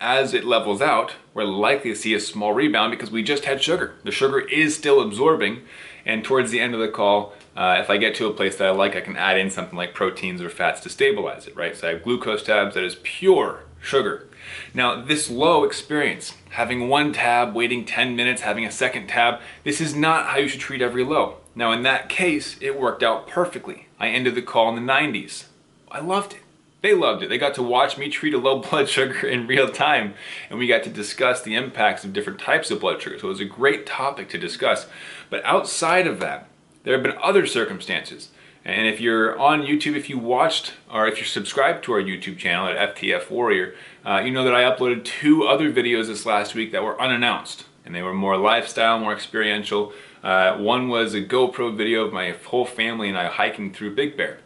As 0.01 0.33
it 0.33 0.43
levels 0.43 0.81
out, 0.81 1.13
we're 1.33 1.43
likely 1.43 1.91
to 1.91 1.95
see 1.95 2.15
a 2.15 2.19
small 2.19 2.53
rebound 2.53 2.91
because 2.91 3.11
we 3.11 3.21
just 3.21 3.45
had 3.45 3.61
sugar. 3.61 3.93
The 4.03 4.11
sugar 4.11 4.39
is 4.39 4.75
still 4.75 4.99
absorbing, 4.99 5.61
and 6.05 6.23
towards 6.23 6.49
the 6.49 6.59
end 6.59 6.73
of 6.73 6.79
the 6.79 6.89
call, 6.89 7.33
uh, 7.55 7.77
if 7.79 7.89
I 7.89 7.97
get 7.97 8.15
to 8.15 8.25
a 8.25 8.33
place 8.33 8.57
that 8.57 8.67
I 8.67 8.71
like, 8.71 8.95
I 8.95 9.01
can 9.01 9.15
add 9.15 9.37
in 9.37 9.51
something 9.51 9.77
like 9.77 9.93
proteins 9.93 10.41
or 10.41 10.49
fats 10.49 10.81
to 10.81 10.89
stabilize 10.89 11.47
it, 11.47 11.55
right? 11.55 11.77
So 11.77 11.87
I 11.87 11.93
have 11.93 12.03
glucose 12.03 12.41
tabs 12.43 12.73
that 12.73 12.83
is 12.83 12.97
pure 13.03 13.63
sugar. 13.79 14.27
Now, 14.73 14.99
this 14.99 15.29
low 15.29 15.63
experience, 15.63 16.33
having 16.49 16.89
one 16.89 17.13
tab, 17.13 17.53
waiting 17.53 17.85
10 17.85 18.15
minutes, 18.15 18.41
having 18.41 18.65
a 18.65 18.71
second 18.71 19.07
tab, 19.07 19.39
this 19.63 19.79
is 19.79 19.95
not 19.95 20.27
how 20.27 20.37
you 20.37 20.47
should 20.47 20.59
treat 20.59 20.81
every 20.81 21.03
low. 21.03 21.37
Now, 21.53 21.71
in 21.73 21.83
that 21.83 22.09
case, 22.09 22.57
it 22.59 22.79
worked 22.79 23.03
out 23.03 23.27
perfectly. 23.27 23.87
I 23.99 24.07
ended 24.07 24.33
the 24.33 24.41
call 24.41 24.75
in 24.75 24.75
the 24.75 24.91
90s. 24.91 25.45
I 25.91 25.99
loved 25.99 26.33
it. 26.33 26.40
They 26.81 26.95
loved 26.95 27.21
it. 27.21 27.29
They 27.29 27.37
got 27.37 27.53
to 27.55 27.63
watch 27.63 27.97
me 27.97 28.09
treat 28.09 28.33
a 28.33 28.39
low 28.39 28.59
blood 28.69 28.89
sugar 28.89 29.27
in 29.27 29.47
real 29.47 29.69
time, 29.69 30.15
and 30.49 30.57
we 30.57 30.67
got 30.67 30.83
to 30.83 30.89
discuss 30.89 31.41
the 31.41 31.55
impacts 31.55 32.03
of 32.03 32.13
different 32.13 32.39
types 32.39 32.71
of 32.71 32.79
blood 32.79 33.01
sugar. 33.01 33.19
So 33.19 33.27
it 33.27 33.29
was 33.29 33.39
a 33.39 33.45
great 33.45 33.85
topic 33.85 34.29
to 34.29 34.37
discuss. 34.37 34.87
But 35.29 35.45
outside 35.45 36.07
of 36.07 36.19
that, 36.19 36.47
there 36.83 36.93
have 36.93 37.03
been 37.03 37.17
other 37.21 37.45
circumstances. 37.45 38.29
And 38.63 38.87
if 38.87 39.01
you're 39.01 39.37
on 39.39 39.63
YouTube, 39.63 39.95
if 39.95 40.09
you 40.09 40.19
watched 40.19 40.73
or 40.91 41.07
if 41.07 41.17
you're 41.17 41.25
subscribed 41.25 41.83
to 41.85 41.93
our 41.93 42.01
YouTube 42.01 42.37
channel 42.37 42.67
at 42.67 42.95
FTF 42.95 43.31
Warrior, 43.31 43.73
uh, 44.05 44.21
you 44.23 44.31
know 44.31 44.43
that 44.43 44.53
I 44.53 44.63
uploaded 44.63 45.03
two 45.03 45.47
other 45.47 45.71
videos 45.71 46.07
this 46.07 46.25
last 46.27 46.53
week 46.53 46.71
that 46.71 46.83
were 46.83 46.99
unannounced. 47.01 47.65
and 47.83 47.95
they 47.95 48.03
were 48.03 48.13
more 48.13 48.37
lifestyle, 48.37 48.99
more 48.99 49.13
experiential. 49.13 49.91
Uh, 50.23 50.55
one 50.57 50.87
was 50.87 51.15
a 51.15 51.21
GoPro 51.21 51.75
video 51.75 52.05
of 52.05 52.13
my 52.13 52.35
whole 52.45 52.65
family 52.65 53.09
and 53.09 53.17
I 53.17 53.25
hiking 53.25 53.73
through 53.73 53.95
Big 53.95 54.15
Bear. 54.15 54.37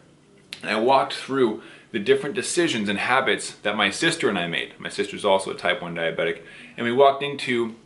And 0.66 0.76
I 0.76 0.80
walked 0.80 1.14
through 1.14 1.62
the 1.92 1.98
different 2.00 2.34
decisions 2.34 2.88
and 2.88 2.98
habits 2.98 3.52
that 3.62 3.76
my 3.76 3.90
sister 3.90 4.28
and 4.28 4.38
I 4.38 4.48
made. 4.48 4.78
My 4.80 4.88
sister's 4.88 5.24
also 5.24 5.52
a 5.52 5.54
type 5.54 5.80
1 5.80 5.94
diabetic. 5.94 6.42
And 6.76 6.84
we 6.84 6.92
walked 6.92 7.22
into 7.22 7.76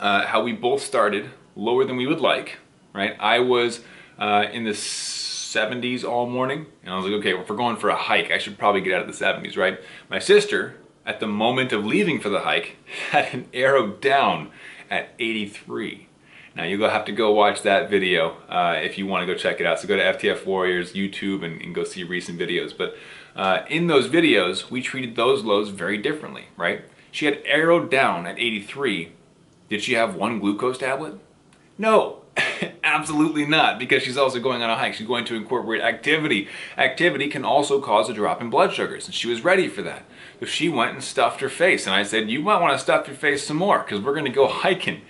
uh, 0.00 0.26
how 0.26 0.42
we 0.42 0.52
both 0.52 0.82
started 0.82 1.30
lower 1.54 1.84
than 1.84 1.96
we 1.96 2.06
would 2.06 2.20
like, 2.20 2.56
right? 2.94 3.14
I 3.20 3.40
was 3.40 3.80
uh, 4.18 4.46
in 4.50 4.64
the 4.64 4.70
70s 4.70 6.02
all 6.02 6.26
morning, 6.26 6.66
and 6.82 6.94
I 6.94 6.96
was 6.96 7.04
like, 7.04 7.14
okay, 7.20 7.34
well, 7.34 7.42
if 7.42 7.50
we're 7.50 7.56
going 7.56 7.76
for 7.76 7.90
a 7.90 7.96
hike, 7.96 8.30
I 8.30 8.38
should 8.38 8.58
probably 8.58 8.80
get 8.80 8.94
out 8.94 9.06
of 9.08 9.18
the 9.18 9.24
70s, 9.24 9.56
right? 9.56 9.78
My 10.08 10.18
sister, 10.18 10.76
at 11.04 11.20
the 11.20 11.26
moment 11.26 11.72
of 11.72 11.84
leaving 11.84 12.20
for 12.20 12.30
the 12.30 12.40
hike, 12.40 12.76
had 13.10 13.34
an 13.34 13.48
arrow 13.52 13.88
down 13.88 14.50
at 14.90 15.10
83. 15.18 16.08
Now 16.56 16.64
you'll 16.64 16.88
have 16.88 17.04
to 17.06 17.12
go 17.12 17.32
watch 17.32 17.62
that 17.62 17.90
video 17.90 18.36
uh, 18.48 18.76
if 18.78 18.96
you 18.96 19.06
want 19.06 19.26
to 19.26 19.32
go 19.32 19.38
check 19.38 19.60
it 19.60 19.66
out. 19.66 19.80
So 19.80 19.88
go 19.88 19.96
to 19.96 20.02
FTF 20.02 20.46
Warriors 20.46 20.92
YouTube 20.92 21.44
and, 21.44 21.60
and 21.60 21.74
go 21.74 21.84
see 21.84 22.04
recent 22.04 22.38
videos. 22.38 22.76
But 22.76 22.96
uh, 23.34 23.64
in 23.68 23.88
those 23.88 24.08
videos, 24.08 24.70
we 24.70 24.80
treated 24.80 25.16
those 25.16 25.42
lows 25.42 25.70
very 25.70 25.98
differently, 25.98 26.46
right? 26.56 26.82
She 27.10 27.26
had 27.26 27.42
arrowed 27.52 27.90
down 27.90 28.26
at 28.26 28.38
83. 28.38 29.12
Did 29.68 29.82
she 29.82 29.94
have 29.94 30.14
one 30.14 30.38
glucose 30.38 30.78
tablet? 30.78 31.18
No, 31.76 32.23
absolutely 32.84 33.46
not, 33.46 33.78
because 33.78 34.02
she's 34.02 34.16
also 34.16 34.40
going 34.40 34.62
on 34.62 34.70
a 34.70 34.76
hike. 34.76 34.94
She's 34.94 35.06
going 35.06 35.24
to 35.26 35.36
incorporate 35.36 35.82
activity. 35.82 36.48
Activity 36.76 37.28
can 37.28 37.44
also 37.44 37.80
cause 37.80 38.08
a 38.08 38.14
drop 38.14 38.40
in 38.40 38.50
blood 38.50 38.72
sugars, 38.72 39.06
and 39.06 39.14
she 39.14 39.28
was 39.28 39.44
ready 39.44 39.68
for 39.68 39.82
that. 39.82 40.04
So 40.40 40.46
she 40.46 40.68
went 40.68 40.92
and 40.92 41.02
stuffed 41.02 41.40
her 41.40 41.48
face, 41.48 41.86
and 41.86 41.94
I 41.94 42.02
said, 42.02 42.30
you 42.30 42.40
might 42.40 42.60
want 42.60 42.72
to 42.72 42.78
stuff 42.78 43.06
your 43.06 43.16
face 43.16 43.46
some 43.46 43.56
more, 43.56 43.80
because 43.80 44.00
we're 44.00 44.14
going 44.14 44.24
to 44.24 44.30
go 44.30 44.48
hiking. 44.48 45.02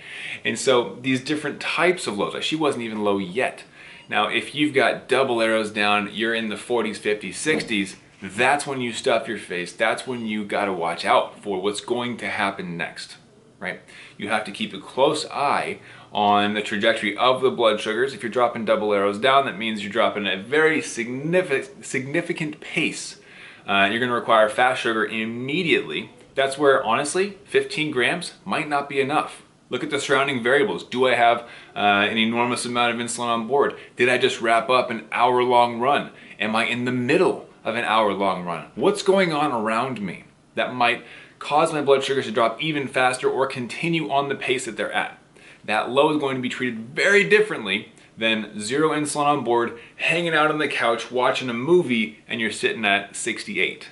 And 0.44 0.58
so 0.58 0.98
these 1.00 1.22
different 1.22 1.60
types 1.60 2.06
of 2.06 2.18
lows, 2.18 2.34
like 2.34 2.42
she 2.42 2.56
wasn't 2.56 2.84
even 2.84 3.04
low 3.04 3.18
yet. 3.18 3.64
Now, 4.08 4.28
if 4.28 4.54
you've 4.54 4.74
got 4.74 5.08
double 5.08 5.40
arrows 5.40 5.70
down, 5.70 6.10
you're 6.12 6.34
in 6.34 6.50
the 6.50 6.56
40s, 6.56 6.98
50s, 6.98 7.30
60s, 7.30 7.96
that's 8.20 8.66
when 8.66 8.80
you 8.80 8.92
stuff 8.92 9.28
your 9.28 9.38
face. 9.38 9.72
That's 9.72 10.06
when 10.06 10.26
you 10.26 10.44
got 10.44 10.66
to 10.66 10.72
watch 10.72 11.04
out 11.04 11.42
for 11.42 11.60
what's 11.60 11.80
going 11.80 12.16
to 12.18 12.28
happen 12.28 12.76
next, 12.76 13.16
right? 13.58 13.80
You 14.16 14.28
have 14.28 14.44
to 14.44 14.52
keep 14.52 14.72
a 14.72 14.80
close 14.80 15.26
eye 15.26 15.80
on 16.14 16.54
the 16.54 16.62
trajectory 16.62 17.16
of 17.16 17.42
the 17.42 17.50
blood 17.50 17.80
sugars. 17.80 18.14
If 18.14 18.22
you're 18.22 18.30
dropping 18.30 18.64
double 18.64 18.94
arrows 18.94 19.18
down, 19.18 19.46
that 19.46 19.58
means 19.58 19.82
you're 19.82 19.92
dropping 19.92 20.26
at 20.26 20.38
a 20.38 20.42
very 20.42 20.80
significant, 20.80 21.84
significant 21.84 22.60
pace. 22.60 23.20
Uh, 23.66 23.88
you're 23.90 23.98
to 24.06 24.12
require 24.12 24.48
fast 24.48 24.82
sugar 24.82 25.04
immediately. 25.04 26.10
That's 26.34 26.56
where, 26.56 26.84
honestly, 26.84 27.38
15 27.46 27.90
grams 27.90 28.34
might 28.44 28.68
not 28.68 28.88
be 28.88 29.00
enough. 29.00 29.42
Look 29.70 29.82
at 29.82 29.90
the 29.90 29.98
surrounding 29.98 30.42
variables. 30.42 30.84
Do 30.84 31.08
I 31.08 31.14
have 31.14 31.40
uh, 31.74 32.06
an 32.08 32.16
enormous 32.16 32.64
amount 32.64 32.94
of 32.94 33.04
insulin 33.04 33.28
on 33.28 33.48
board? 33.48 33.74
Did 33.96 34.08
I 34.08 34.18
just 34.18 34.40
wrap 34.40 34.70
up 34.70 34.90
an 34.90 35.06
hour 35.10 35.42
long 35.42 35.80
run? 35.80 36.10
Am 36.38 36.54
I 36.54 36.66
in 36.66 36.84
the 36.84 36.92
middle 36.92 37.48
of 37.64 37.74
an 37.74 37.84
hour 37.84 38.12
long 38.12 38.44
run? 38.44 38.66
What's 38.76 39.02
going 39.02 39.32
on 39.32 39.50
around 39.50 40.00
me 40.00 40.24
that 40.54 40.74
might 40.74 41.04
cause 41.38 41.72
my 41.72 41.80
blood 41.80 42.04
sugars 42.04 42.26
to 42.26 42.30
drop 42.30 42.62
even 42.62 42.86
faster 42.86 43.28
or 43.28 43.46
continue 43.46 44.10
on 44.10 44.28
the 44.28 44.36
pace 44.36 44.66
that 44.66 44.76
they're 44.76 44.92
at? 44.92 45.18
That 45.66 45.90
low 45.90 46.12
is 46.12 46.20
going 46.20 46.36
to 46.36 46.42
be 46.42 46.48
treated 46.48 46.94
very 46.94 47.24
differently 47.28 47.92
than 48.16 48.60
zero 48.60 48.90
insulin 48.90 49.26
on 49.26 49.44
board, 49.44 49.78
hanging 49.96 50.34
out 50.34 50.50
on 50.50 50.58
the 50.58 50.68
couch, 50.68 51.10
watching 51.10 51.48
a 51.48 51.54
movie, 51.54 52.18
and 52.28 52.40
you're 52.40 52.50
sitting 52.50 52.84
at 52.84 53.16
68, 53.16 53.88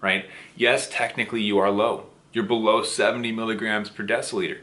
right? 0.00 0.26
Yes, 0.56 0.88
technically 0.90 1.42
you 1.42 1.58
are 1.58 1.70
low. 1.70 2.06
You're 2.32 2.44
below 2.44 2.82
70 2.82 3.32
milligrams 3.32 3.88
per 3.88 4.06
deciliter, 4.06 4.58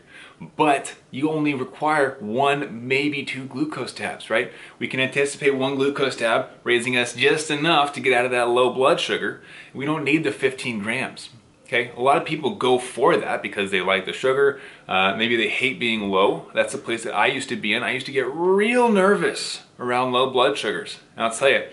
but 0.56 0.96
you 1.10 1.30
only 1.32 1.54
require 1.54 2.18
one, 2.20 2.88
maybe 2.88 3.24
two 3.24 3.46
glucose 3.46 3.94
tabs, 3.94 4.30
right? 4.30 4.52
We 4.78 4.88
can 4.88 5.00
anticipate 5.00 5.56
one 5.56 5.76
glucose 5.76 6.16
tab 6.16 6.50
raising 6.64 6.96
us 6.96 7.16
just 7.16 7.50
enough 7.50 7.94
to 7.94 8.00
get 8.00 8.14
out 8.14 8.26
of 8.26 8.32
that 8.32 8.50
low 8.50 8.72
blood 8.72 9.00
sugar. 9.00 9.42
We 9.74 9.86
don't 9.86 10.04
need 10.04 10.24
the 10.24 10.32
15 10.32 10.80
grams. 10.80 11.30
Okay, 11.74 11.92
a 11.98 12.02
lot 12.02 12.18
of 12.18 12.26
people 12.26 12.54
go 12.54 12.78
for 12.78 13.18
that 13.18 13.42
because 13.42 13.72
they 13.72 13.82
like 13.82 14.06
the 14.06 14.14
sugar. 14.14 14.62
Uh, 14.88 15.16
maybe 15.16 15.36
they 15.36 15.50
hate 15.50 15.80
being 15.80 16.12
low. 16.12 16.46
That's 16.54 16.72
the 16.72 16.78
place 16.78 17.04
that 17.04 17.16
I 17.16 17.26
used 17.26 17.50
to 17.50 17.56
be 17.56 17.74
in. 17.74 17.82
I 17.82 17.94
used 17.94 18.06
to 18.06 18.12
get 18.12 18.28
real 18.28 18.90
nervous 18.90 19.64
around 19.80 20.12
low 20.12 20.30
blood 20.30 20.56
sugars. 20.56 21.00
And 21.16 21.26
I'll 21.26 21.34
tell 21.34 21.50
you, 21.50 21.64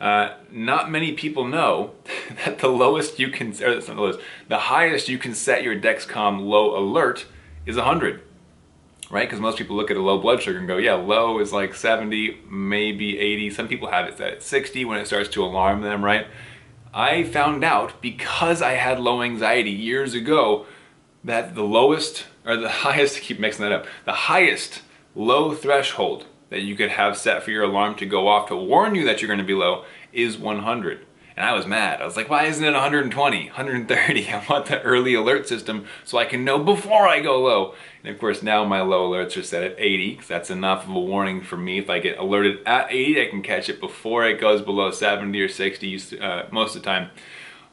uh, 0.00 0.32
not 0.50 0.90
many 0.90 1.12
people 1.12 1.46
know 1.46 1.90
that 2.46 2.60
the 2.60 2.68
lowest 2.68 3.18
you 3.18 3.28
can, 3.28 3.48
or 3.62 3.74
not 3.74 3.84
the 3.84 3.92
lowest, 3.92 4.20
the 4.48 4.58
highest 4.58 5.10
you 5.10 5.18
can 5.18 5.34
set 5.34 5.62
your 5.62 5.78
Dexcom 5.78 6.40
low 6.40 6.74
alert 6.78 7.26
is 7.66 7.76
100 7.76 8.22
right? 9.10 9.28
Because 9.28 9.40
most 9.40 9.58
people 9.58 9.74
look 9.74 9.90
at 9.90 9.96
a 9.96 10.00
low 10.00 10.18
blood 10.18 10.40
sugar 10.40 10.56
and 10.60 10.68
go, 10.68 10.76
yeah, 10.76 10.94
low 10.94 11.40
is 11.40 11.52
like 11.52 11.74
70, 11.74 12.42
maybe 12.48 13.18
80. 13.18 13.50
Some 13.50 13.66
people 13.66 13.90
have 13.90 14.06
it 14.06 14.16
set 14.16 14.34
at 14.34 14.42
60 14.44 14.84
when 14.84 14.98
it 14.98 15.08
starts 15.08 15.28
to 15.30 15.42
alarm 15.42 15.80
them, 15.80 16.04
right? 16.04 16.28
I 16.92 17.22
found 17.22 17.62
out 17.62 18.00
because 18.02 18.60
I 18.60 18.72
had 18.72 18.98
low 18.98 19.22
anxiety 19.22 19.70
years 19.70 20.14
ago 20.14 20.66
that 21.22 21.54
the 21.54 21.62
lowest, 21.62 22.26
or 22.44 22.56
the 22.56 22.68
highest, 22.86 23.18
I 23.18 23.20
keep 23.20 23.38
mixing 23.38 23.64
that 23.64 23.72
up, 23.72 23.86
the 24.04 24.12
highest 24.12 24.82
low 25.14 25.54
threshold 25.54 26.26
that 26.50 26.62
you 26.62 26.74
could 26.74 26.90
have 26.90 27.16
set 27.16 27.42
for 27.42 27.50
your 27.52 27.64
alarm 27.64 27.94
to 27.96 28.06
go 28.06 28.26
off 28.26 28.48
to 28.48 28.56
warn 28.56 28.94
you 28.94 29.04
that 29.04 29.20
you're 29.22 29.28
going 29.28 29.38
to 29.38 29.44
be 29.44 29.54
low 29.54 29.84
is 30.12 30.36
100. 30.36 31.06
And 31.40 31.48
I 31.48 31.54
was 31.54 31.66
mad. 31.66 32.02
I 32.02 32.04
was 32.04 32.18
like, 32.18 32.28
why 32.28 32.44
isn't 32.44 32.62
it 32.62 32.72
120, 32.72 33.44
130? 33.46 34.28
I 34.30 34.44
want 34.46 34.66
the 34.66 34.82
early 34.82 35.14
alert 35.14 35.48
system 35.48 35.86
so 36.04 36.18
I 36.18 36.26
can 36.26 36.44
know 36.44 36.62
before 36.62 37.08
I 37.08 37.20
go 37.20 37.40
low. 37.40 37.74
And 38.04 38.12
of 38.12 38.20
course 38.20 38.42
now 38.42 38.66
my 38.66 38.82
low 38.82 39.10
alerts 39.10 39.38
are 39.38 39.42
set 39.42 39.62
at 39.62 39.74
80 39.78 40.10
because 40.10 40.28
that's 40.28 40.50
enough 40.50 40.84
of 40.84 40.90
a 40.90 41.00
warning 41.00 41.40
for 41.40 41.56
me. 41.56 41.78
If 41.78 41.88
I 41.88 41.98
get 41.98 42.18
alerted 42.18 42.58
at 42.66 42.92
80, 42.92 43.22
I 43.22 43.30
can 43.30 43.40
catch 43.40 43.70
it 43.70 43.80
before 43.80 44.26
it 44.26 44.38
goes 44.38 44.60
below 44.60 44.90
70 44.90 45.40
or 45.40 45.48
60 45.48 46.20
uh, 46.20 46.42
most 46.50 46.76
of 46.76 46.82
the 46.82 46.86
time. 46.86 47.08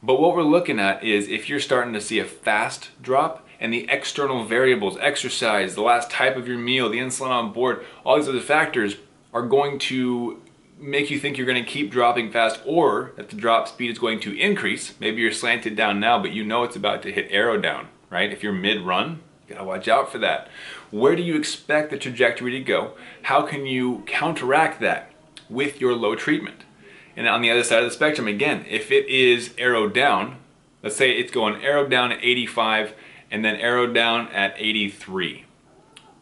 But 0.01 0.21
what 0.21 0.33
we're 0.33 0.43
looking 0.43 0.79
at 0.79 1.03
is 1.03 1.27
if 1.27 1.49
you're 1.49 1.59
starting 1.59 1.91
to 1.91 1.99
see 1.99 2.19
a 2.19 2.23
fast 2.23 2.91
drop 3.01 3.45
and 3.59 3.73
the 3.73 3.85
external 3.89 4.45
variables, 4.45 4.97
exercise, 5.01 5.75
the 5.75 5.81
last 5.81 6.09
type 6.09 6.37
of 6.37 6.47
your 6.47 6.57
meal, 6.57 6.87
the 6.87 6.99
insulin 6.99 7.31
on 7.31 7.51
board, 7.51 7.85
all 8.05 8.15
these 8.15 8.29
other 8.29 8.39
factors 8.39 8.95
are 9.33 9.45
going 9.45 9.77
to 9.77 10.41
make 10.79 11.09
you 11.09 11.19
think 11.19 11.37
you're 11.37 11.47
going 11.47 11.63
to 11.63 11.69
keep 11.69 11.91
dropping 11.91 12.31
fast 12.31 12.59
or 12.65 13.11
that 13.15 13.29
the 13.29 13.35
drop 13.35 13.67
speed 13.67 13.91
is 13.91 13.99
going 13.99 14.19
to 14.21 14.37
increase. 14.37 14.93
Maybe 14.99 15.21
you're 15.21 15.31
slanted 15.31 15.75
down 15.75 15.99
now, 15.99 16.21
but 16.21 16.31
you 16.31 16.43
know 16.43 16.63
it's 16.63 16.75
about 16.75 17.01
to 17.03 17.11
hit 17.11 17.27
arrow 17.31 17.59
down, 17.59 17.87
right? 18.09 18.31
If 18.31 18.43
you're 18.43 18.53
mid-run, 18.53 19.21
you 19.47 19.55
gotta 19.55 19.65
watch 19.65 19.87
out 19.87 20.11
for 20.11 20.17
that. 20.19 20.49
Where 20.91 21.15
do 21.15 21.23
you 21.23 21.35
expect 21.35 21.89
the 21.89 21.97
trajectory 21.97 22.51
to 22.51 22.59
go? 22.59 22.93
How 23.23 23.41
can 23.41 23.65
you 23.65 24.03
counteract 24.05 24.79
that 24.81 25.11
with 25.49 25.81
your 25.81 25.95
low 25.95 26.15
treatment? 26.15 26.63
And 27.15 27.27
on 27.27 27.41
the 27.41 27.49
other 27.49 27.63
side 27.63 27.79
of 27.79 27.85
the 27.85 27.95
spectrum, 27.95 28.27
again, 28.27 28.65
if 28.69 28.91
it 28.91 29.07
is 29.07 29.53
arrow 29.57 29.89
down, 29.89 30.37
let's 30.83 30.95
say 30.95 31.11
it's 31.11 31.31
going 31.31 31.63
arrow 31.63 31.87
down 31.87 32.11
at 32.11 32.23
85 32.23 32.93
and 33.31 33.43
then 33.43 33.55
arrow 33.55 33.87
down 33.87 34.27
at 34.29 34.53
83. 34.57 35.45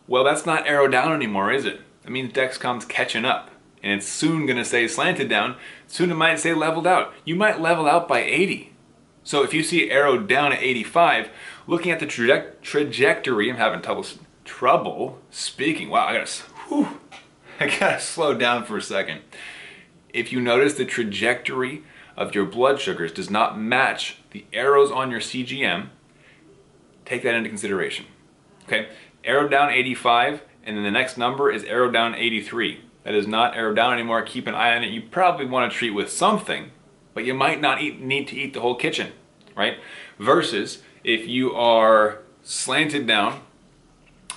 Well, 0.07 0.23
that's 0.23 0.45
not 0.45 0.67
arrow 0.67 0.87
down 0.87 1.11
anymore, 1.11 1.51
is 1.51 1.65
it? 1.65 1.81
That 2.03 2.11
means 2.11 2.31
Dexcom's 2.31 2.85
catching 2.85 3.25
up 3.25 3.49
and 3.85 3.99
it's 3.99 4.07
soon 4.07 4.47
going 4.47 4.57
to 4.57 4.65
say 4.65 4.87
slanted 4.87 5.29
down. 5.29 5.55
Soon 5.85 6.09
it 6.09 6.15
might 6.15 6.39
say 6.39 6.55
leveled 6.55 6.87
out. 6.87 7.13
You 7.23 7.35
might 7.35 7.61
level 7.61 7.87
out 7.87 8.07
by 8.07 8.19
80. 8.21 8.73
So 9.23 9.43
if 9.43 9.53
you 9.53 9.61
see 9.61 9.91
arrow 9.91 10.17
down 10.17 10.51
at 10.51 10.61
85, 10.61 11.29
looking 11.67 11.91
at 11.91 11.99
the 11.99 12.07
traje 12.07 12.59
trajectory, 12.63 13.47
I'm 13.47 13.57
having 13.57 13.83
trouble, 13.83 14.05
trouble 14.43 15.19
speaking. 15.29 15.89
Wow, 15.89 16.07
I 16.07 16.17
gotta, 16.17 16.89
I 17.59 17.79
gotta 17.79 17.99
slow 17.99 18.33
down 18.33 18.65
for 18.65 18.75
a 18.75 18.81
second. 18.81 19.21
If 20.09 20.31
you 20.31 20.41
notice 20.41 20.73
the 20.73 20.85
trajectory 20.85 21.83
of 22.17 22.33
your 22.33 22.45
blood 22.45 22.79
sugars 22.79 23.11
does 23.11 23.29
not 23.29 23.59
match 23.59 24.17
the 24.31 24.45
arrows 24.51 24.89
on 24.89 25.11
your 25.11 25.19
CGM, 25.19 25.89
take 27.05 27.21
that 27.21 27.35
into 27.35 27.49
consideration. 27.49 28.05
Okay, 28.63 28.87
arrow 29.23 29.47
down 29.47 29.69
85, 29.69 30.41
and 30.63 30.75
then 30.75 30.83
the 30.83 30.91
next 30.91 31.19
number 31.19 31.51
is 31.51 31.63
arrow 31.65 31.91
down 31.91 32.15
83 32.15 32.84
that 33.05 33.13
is 33.13 33.27
not 33.27 33.55
arrow 33.55 33.73
down 33.73 33.93
anymore, 33.93 34.23
keep 34.23 34.47
an 34.47 34.55
eye 34.55 34.75
on 34.75 34.83
it. 34.83 34.91
You 34.91 35.01
probably 35.03 35.45
want 35.45 35.71
to 35.71 35.77
treat 35.77 35.91
with 35.91 36.11
something, 36.11 36.71
but 37.13 37.23
you 37.23 37.35
might 37.35 37.61
not 37.61 37.79
eat, 37.79 38.01
need 38.01 38.27
to 38.29 38.35
eat 38.35 38.53
the 38.53 38.59
whole 38.59 38.75
kitchen, 38.75 39.13
right? 39.55 39.77
Versus 40.19 40.81
if 41.03 41.27
you 41.27 41.53
are 41.53 42.19
slanted 42.41 43.05
down, 43.05 43.41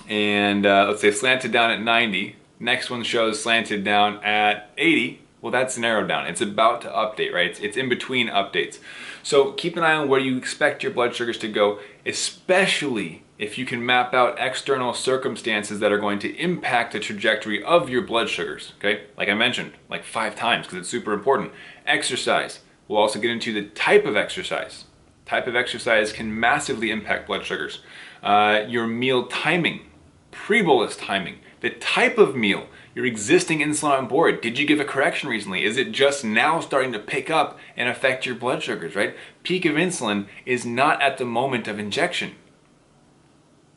and 0.07 0.65
uh, 0.65 0.85
let's 0.87 1.01
say 1.01 1.11
slanted 1.11 1.51
down 1.51 1.71
at 1.71 1.81
90, 1.81 2.35
next 2.59 2.91
one 2.91 3.03
shows 3.03 3.41
slanted 3.41 3.83
down 3.83 4.23
at 4.23 4.69
80, 4.77 5.21
well 5.41 5.51
that's 5.51 5.75
narrowed 5.77 6.07
down. 6.07 6.27
It's 6.27 6.41
about 6.41 6.81
to 6.81 6.89
update, 6.89 7.33
right? 7.33 7.49
It's, 7.49 7.59
it's 7.59 7.77
in 7.77 7.89
between 7.89 8.27
updates. 8.27 8.77
So 9.23 9.51
keep 9.53 9.77
an 9.77 9.83
eye 9.83 9.95
on 9.95 10.07
where 10.07 10.19
you 10.19 10.37
expect 10.37 10.83
your 10.83 10.91
blood 10.91 11.15
sugars 11.15 11.39
to 11.39 11.47
go, 11.47 11.79
especially 12.05 13.23
if 13.39 13.57
you 13.57 13.65
can 13.65 13.83
map 13.83 14.13
out 14.13 14.37
external 14.37 14.93
circumstances 14.93 15.79
that 15.79 15.93
are 15.93 15.97
going 15.97 16.19
to 16.19 16.35
impact 16.35 16.91
the 16.91 16.99
trajectory 16.99 17.63
of 17.63 17.89
your 17.89 18.01
blood 18.01 18.29
sugars, 18.29 18.73
okay? 18.77 19.05
Like 19.17 19.29
I 19.29 19.33
mentioned, 19.33 19.71
like 19.89 20.03
five 20.03 20.35
times, 20.35 20.67
because 20.67 20.79
it's 20.79 20.89
super 20.89 21.13
important. 21.13 21.53
Exercise. 21.87 22.59
We'll 22.89 22.99
also 22.99 23.17
get 23.17 23.31
into 23.31 23.53
the 23.53 23.69
type 23.69 24.05
of 24.05 24.17
exercise. 24.17 24.83
Type 25.25 25.47
of 25.47 25.55
exercise 25.55 26.11
can 26.11 26.37
massively 26.37 26.91
impact 26.91 27.27
blood 27.27 27.45
sugars. 27.45 27.79
Uh, 28.21 28.65
your 28.67 28.87
meal 28.87 29.27
timing, 29.27 29.85
pre-bolus 30.31 30.97
timing, 30.97 31.37
the 31.61 31.69
type 31.69 32.17
of 32.17 32.35
meal, 32.35 32.67
your 32.93 33.05
existing 33.05 33.59
insulin 33.59 33.99
on 33.99 34.07
board. 34.09 34.41
Did 34.41 34.59
you 34.59 34.65
give 34.65 34.81
a 34.81 34.85
correction 34.85 35.29
recently? 35.29 35.63
Is 35.63 35.77
it 35.77 35.93
just 35.93 36.25
now 36.25 36.59
starting 36.59 36.91
to 36.91 36.99
pick 36.99 37.29
up 37.29 37.57
and 37.77 37.87
affect 37.87 38.25
your 38.25 38.35
blood 38.35 38.61
sugars, 38.61 38.95
right? 38.95 39.15
Peak 39.43 39.63
of 39.63 39.75
insulin 39.75 40.27
is 40.45 40.65
not 40.65 41.01
at 41.01 41.17
the 41.17 41.25
moment 41.25 41.69
of 41.69 41.79
injection. 41.79 42.35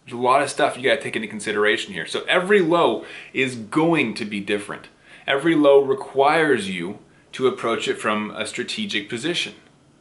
There's 0.05 0.19
a 0.19 0.23
lot 0.23 0.43
of 0.43 0.51
stuff 0.51 0.77
you 0.77 0.83
got 0.83 0.97
to 0.97 1.01
take 1.01 1.17
into 1.17 1.29
consideration 1.29 1.93
here. 1.93 2.07
So 2.07 2.23
every 2.29 2.61
low 2.61 3.05
is 3.33 3.55
going 3.55 4.15
to 4.15 4.25
be 4.25 4.41
different. 4.41 4.89
Every 5.27 5.55
low 5.55 5.81
requires 5.81 6.69
you 6.69 6.99
to 7.33 7.47
approach 7.47 7.87
it 7.87 7.99
from 7.99 8.31
a 8.33 8.47
strategic 8.47 9.09
position. 9.09 9.55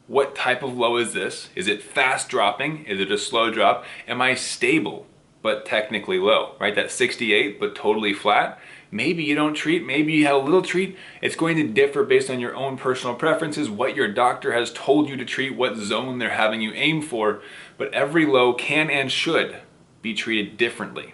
What 0.07 0.35
type 0.35 0.63
of 0.63 0.75
low 0.75 0.97
is 0.97 1.13
this? 1.13 1.49
Is 1.55 1.67
it 1.67 1.83
fast 1.83 2.29
dropping? 2.29 2.85
Is 2.85 2.99
it 2.99 3.11
a 3.11 3.17
slow 3.17 3.51
drop? 3.51 3.85
Am 4.07 4.21
I 4.21 4.33
stable 4.33 5.05
but 5.41 5.65
technically 5.65 6.19
low, 6.19 6.55
right? 6.59 6.75
That's 6.75 6.93
68 6.93 7.59
but 7.59 7.75
totally 7.75 8.13
flat. 8.13 8.59
Maybe 8.91 9.23
you 9.23 9.35
don't 9.35 9.53
treat, 9.53 9.85
maybe 9.85 10.11
you 10.13 10.25
have 10.25 10.35
a 10.35 10.39
little 10.39 10.61
treat. 10.61 10.97
It's 11.21 11.35
going 11.35 11.55
to 11.57 11.67
differ 11.67 12.03
based 12.03 12.29
on 12.29 12.39
your 12.39 12.55
own 12.55 12.75
personal 12.75 13.15
preferences, 13.15 13.69
what 13.69 13.95
your 13.95 14.09
doctor 14.09 14.51
has 14.51 14.73
told 14.73 15.07
you 15.07 15.15
to 15.15 15.25
treat, 15.25 15.55
what 15.55 15.77
zone 15.77 16.19
they're 16.19 16.31
having 16.31 16.61
you 16.61 16.73
aim 16.73 17.01
for. 17.01 17.41
But 17.77 17.93
every 17.93 18.25
low 18.25 18.53
can 18.53 18.89
and 18.89 19.11
should 19.11 19.61
be 20.01 20.13
treated 20.13 20.57
differently 20.57 21.13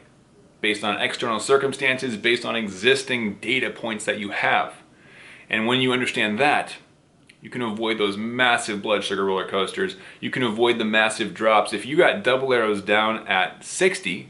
based 0.61 0.83
on 0.83 0.99
external 0.99 1.39
circumstances, 1.39 2.17
based 2.17 2.45
on 2.45 2.55
existing 2.55 3.35
data 3.35 3.69
points 3.69 4.05
that 4.05 4.19
you 4.19 4.29
have. 4.29 4.73
And 5.49 5.67
when 5.67 5.81
you 5.81 5.93
understand 5.93 6.39
that, 6.39 6.75
you 7.41 7.49
can 7.49 7.61
avoid 7.61 7.97
those 7.97 8.17
massive 8.17 8.81
blood 8.81 9.03
sugar 9.03 9.25
roller 9.25 9.47
coasters. 9.47 9.95
You 10.19 10.31
can 10.31 10.43
avoid 10.43 10.79
the 10.79 10.85
massive 10.85 11.33
drops. 11.33 11.71
If 11.71 11.85
you 11.85 11.95
got 11.95 12.23
double 12.23 12.51
arrows 12.51 12.81
down 12.81 13.27
at 13.27 13.63
60, 13.63 14.29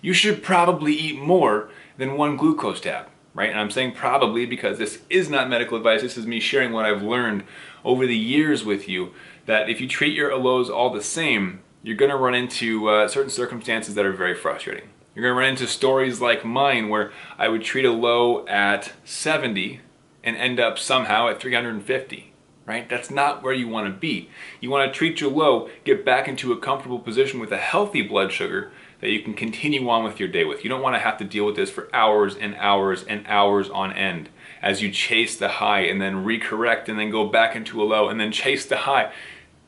you 0.00 0.12
should 0.12 0.42
probably 0.42 0.94
eat 0.94 1.18
more 1.18 1.68
than 1.98 2.16
one 2.16 2.36
glucose 2.36 2.80
tab, 2.80 3.08
right? 3.34 3.50
And 3.50 3.58
I'm 3.58 3.70
saying 3.70 3.92
probably 3.92 4.46
because 4.46 4.78
this 4.78 5.02
is 5.10 5.28
not 5.28 5.50
medical 5.50 5.76
advice. 5.76 6.00
This 6.02 6.16
is 6.16 6.26
me 6.26 6.40
sharing 6.40 6.72
what 6.72 6.86
I've 6.86 7.02
learned 7.02 7.42
over 7.84 8.06
the 8.06 8.16
years 8.16 8.64
with 8.64 8.88
you 8.88 9.12
that 9.46 9.68
if 9.68 9.80
you 9.80 9.88
treat 9.88 10.14
your 10.14 10.34
lows 10.36 10.70
all 10.70 10.90
the 10.90 11.02
same, 11.02 11.60
you're 11.82 11.96
going 11.96 12.10
to 12.10 12.16
run 12.16 12.34
into 12.34 12.88
uh, 12.88 13.08
certain 13.08 13.30
circumstances 13.30 13.94
that 13.94 14.04
are 14.04 14.12
very 14.12 14.34
frustrating. 14.34 14.88
You're 15.14 15.24
going 15.24 15.34
to 15.34 15.40
run 15.40 15.50
into 15.50 15.66
stories 15.66 16.20
like 16.20 16.44
mine 16.44 16.88
where 16.88 17.12
I 17.38 17.48
would 17.48 17.62
treat 17.62 17.84
a 17.84 17.90
low 17.90 18.46
at 18.46 18.92
70 19.04 19.80
and 20.22 20.36
end 20.36 20.60
up 20.60 20.78
somehow 20.78 21.28
at 21.28 21.40
350, 21.40 22.32
right? 22.66 22.88
That's 22.88 23.10
not 23.10 23.42
where 23.42 23.54
you 23.54 23.66
want 23.66 23.86
to 23.86 23.98
be. 23.98 24.28
You 24.60 24.70
want 24.70 24.92
to 24.92 24.96
treat 24.96 25.20
your 25.20 25.30
low, 25.30 25.70
get 25.84 26.04
back 26.04 26.28
into 26.28 26.52
a 26.52 26.58
comfortable 26.58 26.98
position 26.98 27.40
with 27.40 27.50
a 27.50 27.58
healthy 27.58 28.02
blood 28.02 28.30
sugar 28.30 28.70
that 29.00 29.10
you 29.10 29.22
can 29.22 29.32
continue 29.32 29.88
on 29.88 30.04
with 30.04 30.20
your 30.20 30.28
day 30.28 30.44
with. 30.44 30.62
You 30.62 30.68
don't 30.68 30.82
want 30.82 30.94
to 30.94 31.00
have 31.00 31.16
to 31.18 31.24
deal 31.24 31.46
with 31.46 31.56
this 31.56 31.70
for 31.70 31.88
hours 31.94 32.36
and 32.36 32.54
hours 32.56 33.02
and 33.04 33.26
hours 33.26 33.70
on 33.70 33.94
end 33.94 34.28
as 34.60 34.82
you 34.82 34.90
chase 34.90 35.38
the 35.38 35.48
high 35.48 35.80
and 35.80 36.02
then 36.02 36.26
recorrect 36.26 36.88
and 36.88 36.98
then 36.98 37.10
go 37.10 37.26
back 37.26 37.56
into 37.56 37.82
a 37.82 37.84
low 37.84 38.10
and 38.10 38.20
then 38.20 38.30
chase 38.30 38.66
the 38.66 38.76
high. 38.76 39.10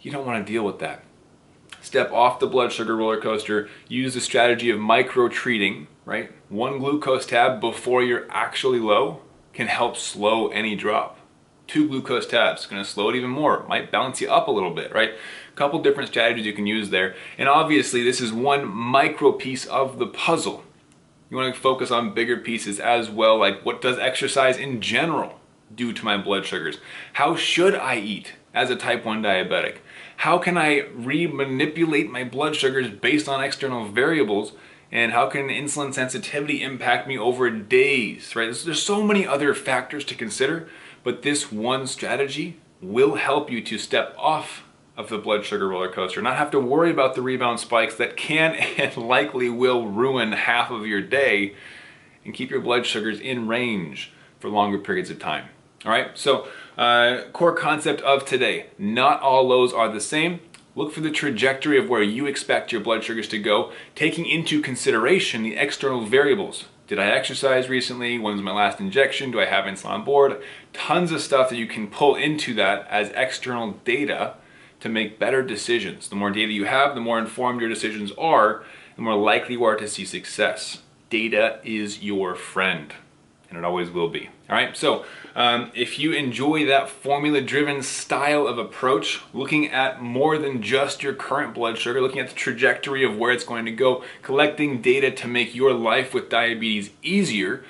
You 0.03 0.13
don't 0.13 0.27
want 0.27 0.47
to 0.47 0.53
deal 0.53 0.65
with 0.65 0.79
that 0.81 1.03
step 1.83 2.11
off 2.13 2.41
the 2.41 2.47
blood 2.47 2.73
sugar 2.73 2.97
roller 2.97 3.21
coaster, 3.21 3.69
use 3.89 4.15
the 4.15 4.21
strategy 4.21 4.71
of 4.71 4.79
micro 4.79 5.29
treating, 5.29 5.89
right? 6.07 6.33
One 6.49 6.79
glucose 6.79 7.27
tab 7.27 7.61
before 7.61 8.03
you're 8.03 8.27
actually 8.31 8.79
low 8.79 9.21
can 9.53 9.67
help 9.67 9.97
slow 9.97 10.49
any 10.49 10.75
drop. 10.75 11.19
Two 11.67 11.89
glucose 11.89 12.27
tabs, 12.27 12.67
gonna 12.67 12.85
slow 12.85 13.11
it 13.11 13.17
even 13.17 13.31
more, 13.31 13.67
might 13.69 13.91
balance 13.91 14.21
you 14.21 14.31
up 14.31 14.49
a 14.49 14.51
little 14.51 14.73
bit, 14.73 14.95
right? 14.95 15.11
A 15.11 15.57
couple 15.57 15.83
different 15.83 16.09
strategies 16.09 16.47
you 16.47 16.53
can 16.53 16.67
use 16.67 16.91
there. 16.91 17.15
And 17.37 17.49
obviously 17.49 18.03
this 18.03 18.21
is 18.21 18.33
one 18.33 18.67
micro 18.67 19.33
piece 19.33 19.67
of 19.67 19.99
the 19.99 20.07
puzzle. 20.07 20.65
You 21.31 21.37
wanna 21.37 21.55
focus 21.55 21.91
on 21.91 22.15
bigger 22.15 22.37
pieces 22.37 22.79
as 22.79 23.11
well, 23.11 23.39
like 23.39 23.65
what 23.65 23.83
does 23.83 23.99
exercise 23.99 24.57
in 24.57 24.81
general 24.81 25.41
do 25.75 25.93
to 25.93 26.05
my 26.05 26.17
blood 26.17 26.47
sugars? 26.47 26.79
How 27.15 27.35
should 27.35 27.75
I 27.75 27.97
eat 27.97 28.35
as 28.55 28.71
a 28.71 28.77
type 28.77 29.05
1 29.05 29.23
diabetic? 29.23 29.79
How 30.23 30.39
can 30.39 30.57
I 30.57 30.83
re-manipulate 30.95 32.09
my 32.09 32.23
blood 32.23 32.55
sugars 32.55 32.89
based 32.89 33.29
on 33.29 33.43
external 33.43 33.89
variables? 33.89 34.53
And 34.93 35.11
how 35.11 35.29
can 35.29 35.49
insulin 35.49 35.93
sensitivity 35.93 36.63
impact 36.63 37.09
me 37.09 37.19
over 37.19 37.51
days, 37.51 38.37
right? 38.37 38.45
There's, 38.45 38.65
there's 38.65 38.81
so 38.81 39.03
many 39.03 39.27
other 39.27 39.53
factors 39.53 40.05
to 40.05 40.15
consider, 40.15 40.69
but 41.03 41.23
this 41.23 41.51
one 41.51 41.89
strategy 41.89 42.61
will 42.81 43.17
help 43.17 43.51
you 43.51 43.61
to 43.63 43.79
step 43.79 44.15
off 44.17 44.63
of 44.97 45.09
the 45.09 45.19
blood 45.19 45.45
sugar 45.45 45.67
roller 45.67 45.91
coaster, 45.91 46.23
not 46.23 46.37
have 46.37 46.53
to 46.53 46.61
worry 46.61 46.93
about 46.93 47.17
the 47.17 47.23
rebound 47.23 47.59
spikes 47.59 47.97
that 47.97 48.17
can 48.17 48.53
and 48.79 48.97
likely 48.97 49.49
will 49.49 49.89
ruin 49.89 50.31
half 50.31 50.71
of 50.71 50.87
your 50.87 51.03
day 51.03 51.57
and 52.25 52.33
keep 52.33 52.49
your 52.49 52.61
blood 52.61 52.87
sugars 52.87 53.19
in 53.19 53.49
range 53.49 54.13
for 54.39 54.49
longer 54.49 54.79
periods 54.79 55.11
of 55.11 55.19
time. 55.19 55.49
All 55.85 55.91
right, 55.91 56.17
so 56.17 56.47
uh, 56.79 57.23
core 57.33 57.55
concept 57.55 58.01
of 58.03 58.25
today, 58.25 58.67
not 58.79 59.21
all 59.21 59.49
lows 59.49 59.73
are 59.73 59.89
the 59.89 60.01
same. 60.01 60.39
Look 60.77 60.93
for 60.93 61.01
the 61.01 61.11
trajectory 61.11 61.77
of 61.77 61.89
where 61.89 62.05
you 62.05 62.25
expect 62.27 62.71
your 62.71 62.81
blood 62.81 63.03
sugars 63.03 63.27
to 63.29 63.39
go, 63.39 63.73
taking 63.97 64.25
into 64.25 64.63
consideration 64.63 65.43
the 65.43 65.57
external 65.57 66.07
variables. 66.07 66.67
Did 66.87 67.01
I 67.01 67.07
exercise 67.07 67.69
recently? 67.69 68.17
When 68.17 68.35
was 68.35 68.43
my 68.43 68.53
last 68.53 68.79
injection? 68.79 69.33
Do 69.33 69.41
I 69.41 69.47
have 69.47 69.65
insulin 69.65 69.91
on 69.91 70.05
board? 70.05 70.41
Tons 70.73 71.11
of 71.11 71.21
stuff 71.21 71.51
that 71.51 71.57
you 71.57 71.67
can 71.67 71.89
pull 71.89 72.15
into 72.15 72.55
that 72.55 72.87
as 72.89 73.11
external 73.17 73.73
data 73.85 74.35
to 74.81 74.89
make 74.89 75.19
better 75.19 75.43
decisions. 75.43 76.09
The 76.09 76.17
more 76.17 76.31
data 76.31 76.53
you 76.53 76.65
have, 76.65 76.95
the 76.95 77.01
more 77.01 77.19
informed 77.19 77.61
your 77.61 77.69
decisions 77.71 78.13
are, 78.13 78.63
the 78.95 79.03
more 79.03 79.17
likely 79.17 79.55
you 79.55 79.65
are 79.65 79.77
to 79.77 79.89
see 79.89 80.05
success. 80.05 80.83
Data 81.11 81.61
is 81.65 82.03
your 82.03 82.37
friend 82.37 82.95
and 83.53 83.59
it 83.59 83.65
always 83.65 83.91
will 83.91 84.09
be. 84.09 84.31
All 84.53 84.59
right, 84.59 84.77
so 84.77 85.07
um, 85.35 85.71
if 85.75 85.99
you 85.99 86.13
enjoy 86.13 86.67
that 86.67 86.91
formula 86.91 87.41
driven 87.41 87.83
style 87.83 88.47
of 88.47 88.59
approach, 88.59 89.23
looking 89.33 89.71
at 89.71 90.03
more 90.03 90.37
than 90.37 90.61
just 90.61 91.03
your 91.03 91.15
current 91.15 91.55
blood 91.55 91.79
sugar, 91.79 92.03
looking 92.03 92.21
at 92.21 92.29
the 92.29 92.35
trajectory 92.35 93.03
of 93.03 93.17
where 93.17 93.33
it's 93.33 93.45
going 93.45 93.65
to 93.65 93.71
go, 93.71 94.05
collecting 94.21 94.83
data 94.83 95.11
to 95.11 95.27
make 95.27 95.55
your 95.55 95.73
life 95.73 96.13
with 96.13 96.29
diabetes 96.29 96.91
easier, 97.03 97.65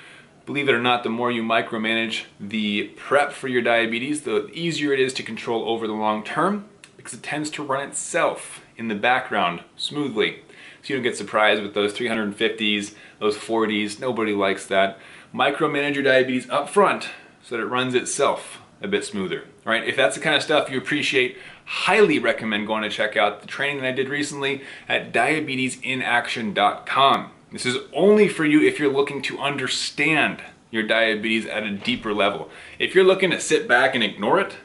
believe 0.45 0.67
it 0.67 0.75
or 0.75 0.81
not, 0.81 1.03
the 1.03 1.09
more 1.09 1.31
you 1.31 1.41
micromanage 1.41 2.23
the 2.37 2.89
prep 2.97 3.31
for 3.31 3.47
your 3.47 3.61
diabetes, 3.61 4.23
the 4.23 4.47
easier 4.51 4.91
it 4.91 4.99
is 4.99 5.13
to 5.13 5.23
control 5.23 5.69
over 5.69 5.87
the 5.87 5.93
long 5.93 6.21
term 6.21 6.65
because 6.97 7.13
it 7.13 7.23
tends 7.23 7.49
to 7.51 7.63
run 7.63 7.87
itself 7.87 8.59
in 8.75 8.89
the 8.89 8.95
background 8.95 9.63
smoothly. 9.77 10.41
So 10.81 10.89
you 10.89 10.95
don't 10.97 11.03
get 11.03 11.15
surprised 11.15 11.61
with 11.61 11.75
those 11.75 11.93
350s, 11.93 12.93
those 13.19 13.37
40s, 13.37 14.01
nobody 14.01 14.33
likes 14.33 14.65
that 14.65 14.99
micromanage 15.33 15.95
your 15.95 16.03
diabetes 16.03 16.49
up 16.49 16.69
front 16.69 17.09
so 17.41 17.55
that 17.55 17.63
it 17.63 17.67
runs 17.67 17.95
itself 17.95 18.59
a 18.81 18.87
bit 18.87 19.05
smoother. 19.05 19.45
Right, 19.65 19.87
if 19.87 19.95
that's 19.95 20.15
the 20.15 20.21
kind 20.21 20.35
of 20.35 20.43
stuff 20.43 20.69
you 20.69 20.77
appreciate, 20.77 21.37
highly 21.65 22.19
recommend 22.19 22.67
going 22.67 22.83
to 22.83 22.89
check 22.89 23.15
out 23.15 23.39
the 23.41 23.47
training 23.47 23.81
that 23.81 23.87
I 23.87 23.93
did 23.93 24.09
recently 24.09 24.61
at 24.89 25.13
diabetesinaction.com. 25.13 27.31
This 27.51 27.65
is 27.65 27.77
only 27.93 28.27
for 28.27 28.43
you 28.45 28.61
if 28.61 28.77
you're 28.79 28.91
looking 28.91 29.21
to 29.23 29.39
understand 29.39 30.43
your 30.69 30.83
diabetes 30.83 31.45
at 31.45 31.63
a 31.63 31.71
deeper 31.71 32.13
level. 32.13 32.49
If 32.79 32.93
you're 32.95 33.05
looking 33.05 33.31
to 33.31 33.39
sit 33.39 33.67
back 33.67 33.95
and 33.95 34.03
ignore 34.03 34.39
it, 34.39 34.57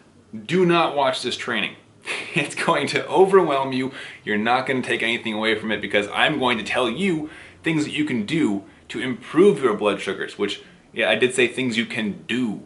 do 0.46 0.66
not 0.66 0.96
watch 0.96 1.22
this 1.22 1.36
training. 1.36 1.76
It's 2.34 2.54
going 2.54 2.86
to 2.88 3.06
overwhelm 3.08 3.72
you. 3.72 3.92
You're 4.24 4.38
not 4.38 4.66
going 4.66 4.80
to 4.80 4.88
take 4.88 5.02
anything 5.02 5.34
away 5.34 5.58
from 5.58 5.72
it 5.72 5.80
because 5.80 6.08
I'm 6.08 6.38
going 6.38 6.56
to 6.58 6.64
tell 6.64 6.88
you 6.88 7.30
things 7.62 7.84
that 7.84 7.92
you 7.92 8.04
can 8.04 8.24
do 8.24 8.64
to 8.88 9.00
improve 9.00 9.62
your 9.62 9.74
blood 9.74 10.00
sugars, 10.00 10.38
which, 10.38 10.62
yeah, 10.92 11.10
I 11.10 11.14
did 11.14 11.34
say 11.34 11.48
things 11.48 11.76
you 11.76 11.86
can 11.86 12.24
do, 12.26 12.62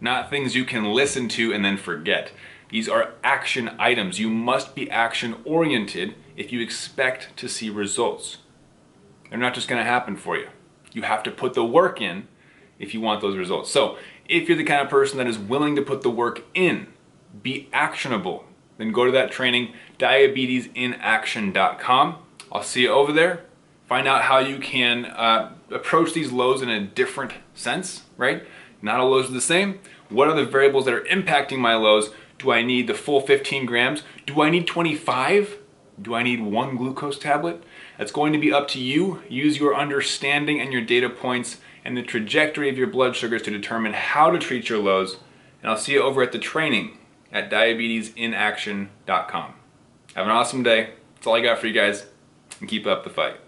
not 0.00 0.30
things 0.30 0.54
you 0.54 0.64
can 0.64 0.92
listen 0.92 1.28
to 1.30 1.52
and 1.52 1.64
then 1.64 1.76
forget. 1.76 2.30
These 2.70 2.88
are 2.88 3.14
action 3.24 3.70
items. 3.78 4.18
You 4.18 4.28
must 4.28 4.74
be 4.74 4.90
action 4.90 5.36
oriented 5.44 6.14
if 6.36 6.52
you 6.52 6.60
expect 6.60 7.34
to 7.36 7.48
see 7.48 7.70
results. 7.70 8.38
They're 9.28 9.38
not 9.38 9.54
just 9.54 9.68
going 9.68 9.82
to 9.82 9.90
happen 9.90 10.16
for 10.16 10.36
you. 10.36 10.48
You 10.92 11.02
have 11.02 11.22
to 11.24 11.30
put 11.30 11.54
the 11.54 11.64
work 11.64 12.00
in 12.00 12.28
if 12.78 12.94
you 12.94 13.00
want 13.00 13.20
those 13.20 13.36
results. 13.36 13.70
So, 13.70 13.98
if 14.28 14.48
you're 14.48 14.58
the 14.58 14.64
kind 14.64 14.82
of 14.82 14.90
person 14.90 15.18
that 15.18 15.26
is 15.26 15.38
willing 15.38 15.74
to 15.76 15.82
put 15.82 16.02
the 16.02 16.10
work 16.10 16.42
in, 16.54 16.88
be 17.42 17.68
actionable, 17.72 18.44
then 18.76 18.92
go 18.92 19.06
to 19.06 19.12
that 19.12 19.30
training, 19.30 19.72
diabetesinaction.com. 19.98 22.16
I'll 22.52 22.62
see 22.62 22.82
you 22.82 22.90
over 22.90 23.12
there. 23.12 23.44
Find 23.88 24.06
out 24.06 24.22
how 24.22 24.38
you 24.38 24.58
can 24.58 25.06
uh, 25.06 25.52
approach 25.70 26.12
these 26.12 26.30
lows 26.30 26.60
in 26.60 26.68
a 26.68 26.84
different 26.84 27.32
sense, 27.54 28.02
right? 28.18 28.44
Not 28.82 29.00
all 29.00 29.10
lows 29.10 29.30
are 29.30 29.32
the 29.32 29.40
same. 29.40 29.80
What 30.10 30.28
are 30.28 30.36
the 30.36 30.44
variables 30.44 30.84
that 30.84 30.94
are 30.94 31.04
impacting 31.04 31.58
my 31.58 31.74
lows? 31.74 32.10
Do 32.38 32.52
I 32.52 32.62
need 32.62 32.86
the 32.86 32.94
full 32.94 33.20
15 33.20 33.66
grams? 33.66 34.02
Do 34.26 34.42
I 34.42 34.50
need 34.50 34.66
25? 34.66 35.58
Do 36.00 36.14
I 36.14 36.22
need 36.22 36.42
one 36.42 36.76
glucose 36.76 37.18
tablet? 37.18 37.64
That's 37.96 38.12
going 38.12 38.34
to 38.34 38.38
be 38.38 38.52
up 38.52 38.68
to 38.68 38.78
you. 38.78 39.22
Use 39.28 39.58
your 39.58 39.74
understanding 39.74 40.60
and 40.60 40.72
your 40.72 40.82
data 40.82 41.08
points 41.08 41.58
and 41.84 41.96
the 41.96 42.02
trajectory 42.02 42.68
of 42.68 42.78
your 42.78 42.86
blood 42.86 43.16
sugars 43.16 43.42
to 43.42 43.50
determine 43.50 43.94
how 43.94 44.30
to 44.30 44.38
treat 44.38 44.68
your 44.68 44.78
lows. 44.78 45.16
And 45.62 45.70
I'll 45.70 45.78
see 45.78 45.94
you 45.94 46.02
over 46.02 46.22
at 46.22 46.32
the 46.32 46.38
training 46.38 46.98
at 47.32 47.50
diabetesinaction.com. 47.50 49.54
Have 50.14 50.26
an 50.26 50.32
awesome 50.32 50.62
day. 50.62 50.90
That's 51.14 51.26
all 51.26 51.34
I 51.34 51.40
got 51.40 51.58
for 51.58 51.66
you 51.66 51.72
guys. 51.72 52.06
And 52.60 52.68
keep 52.68 52.86
up 52.86 53.04
the 53.04 53.10
fight. 53.10 53.40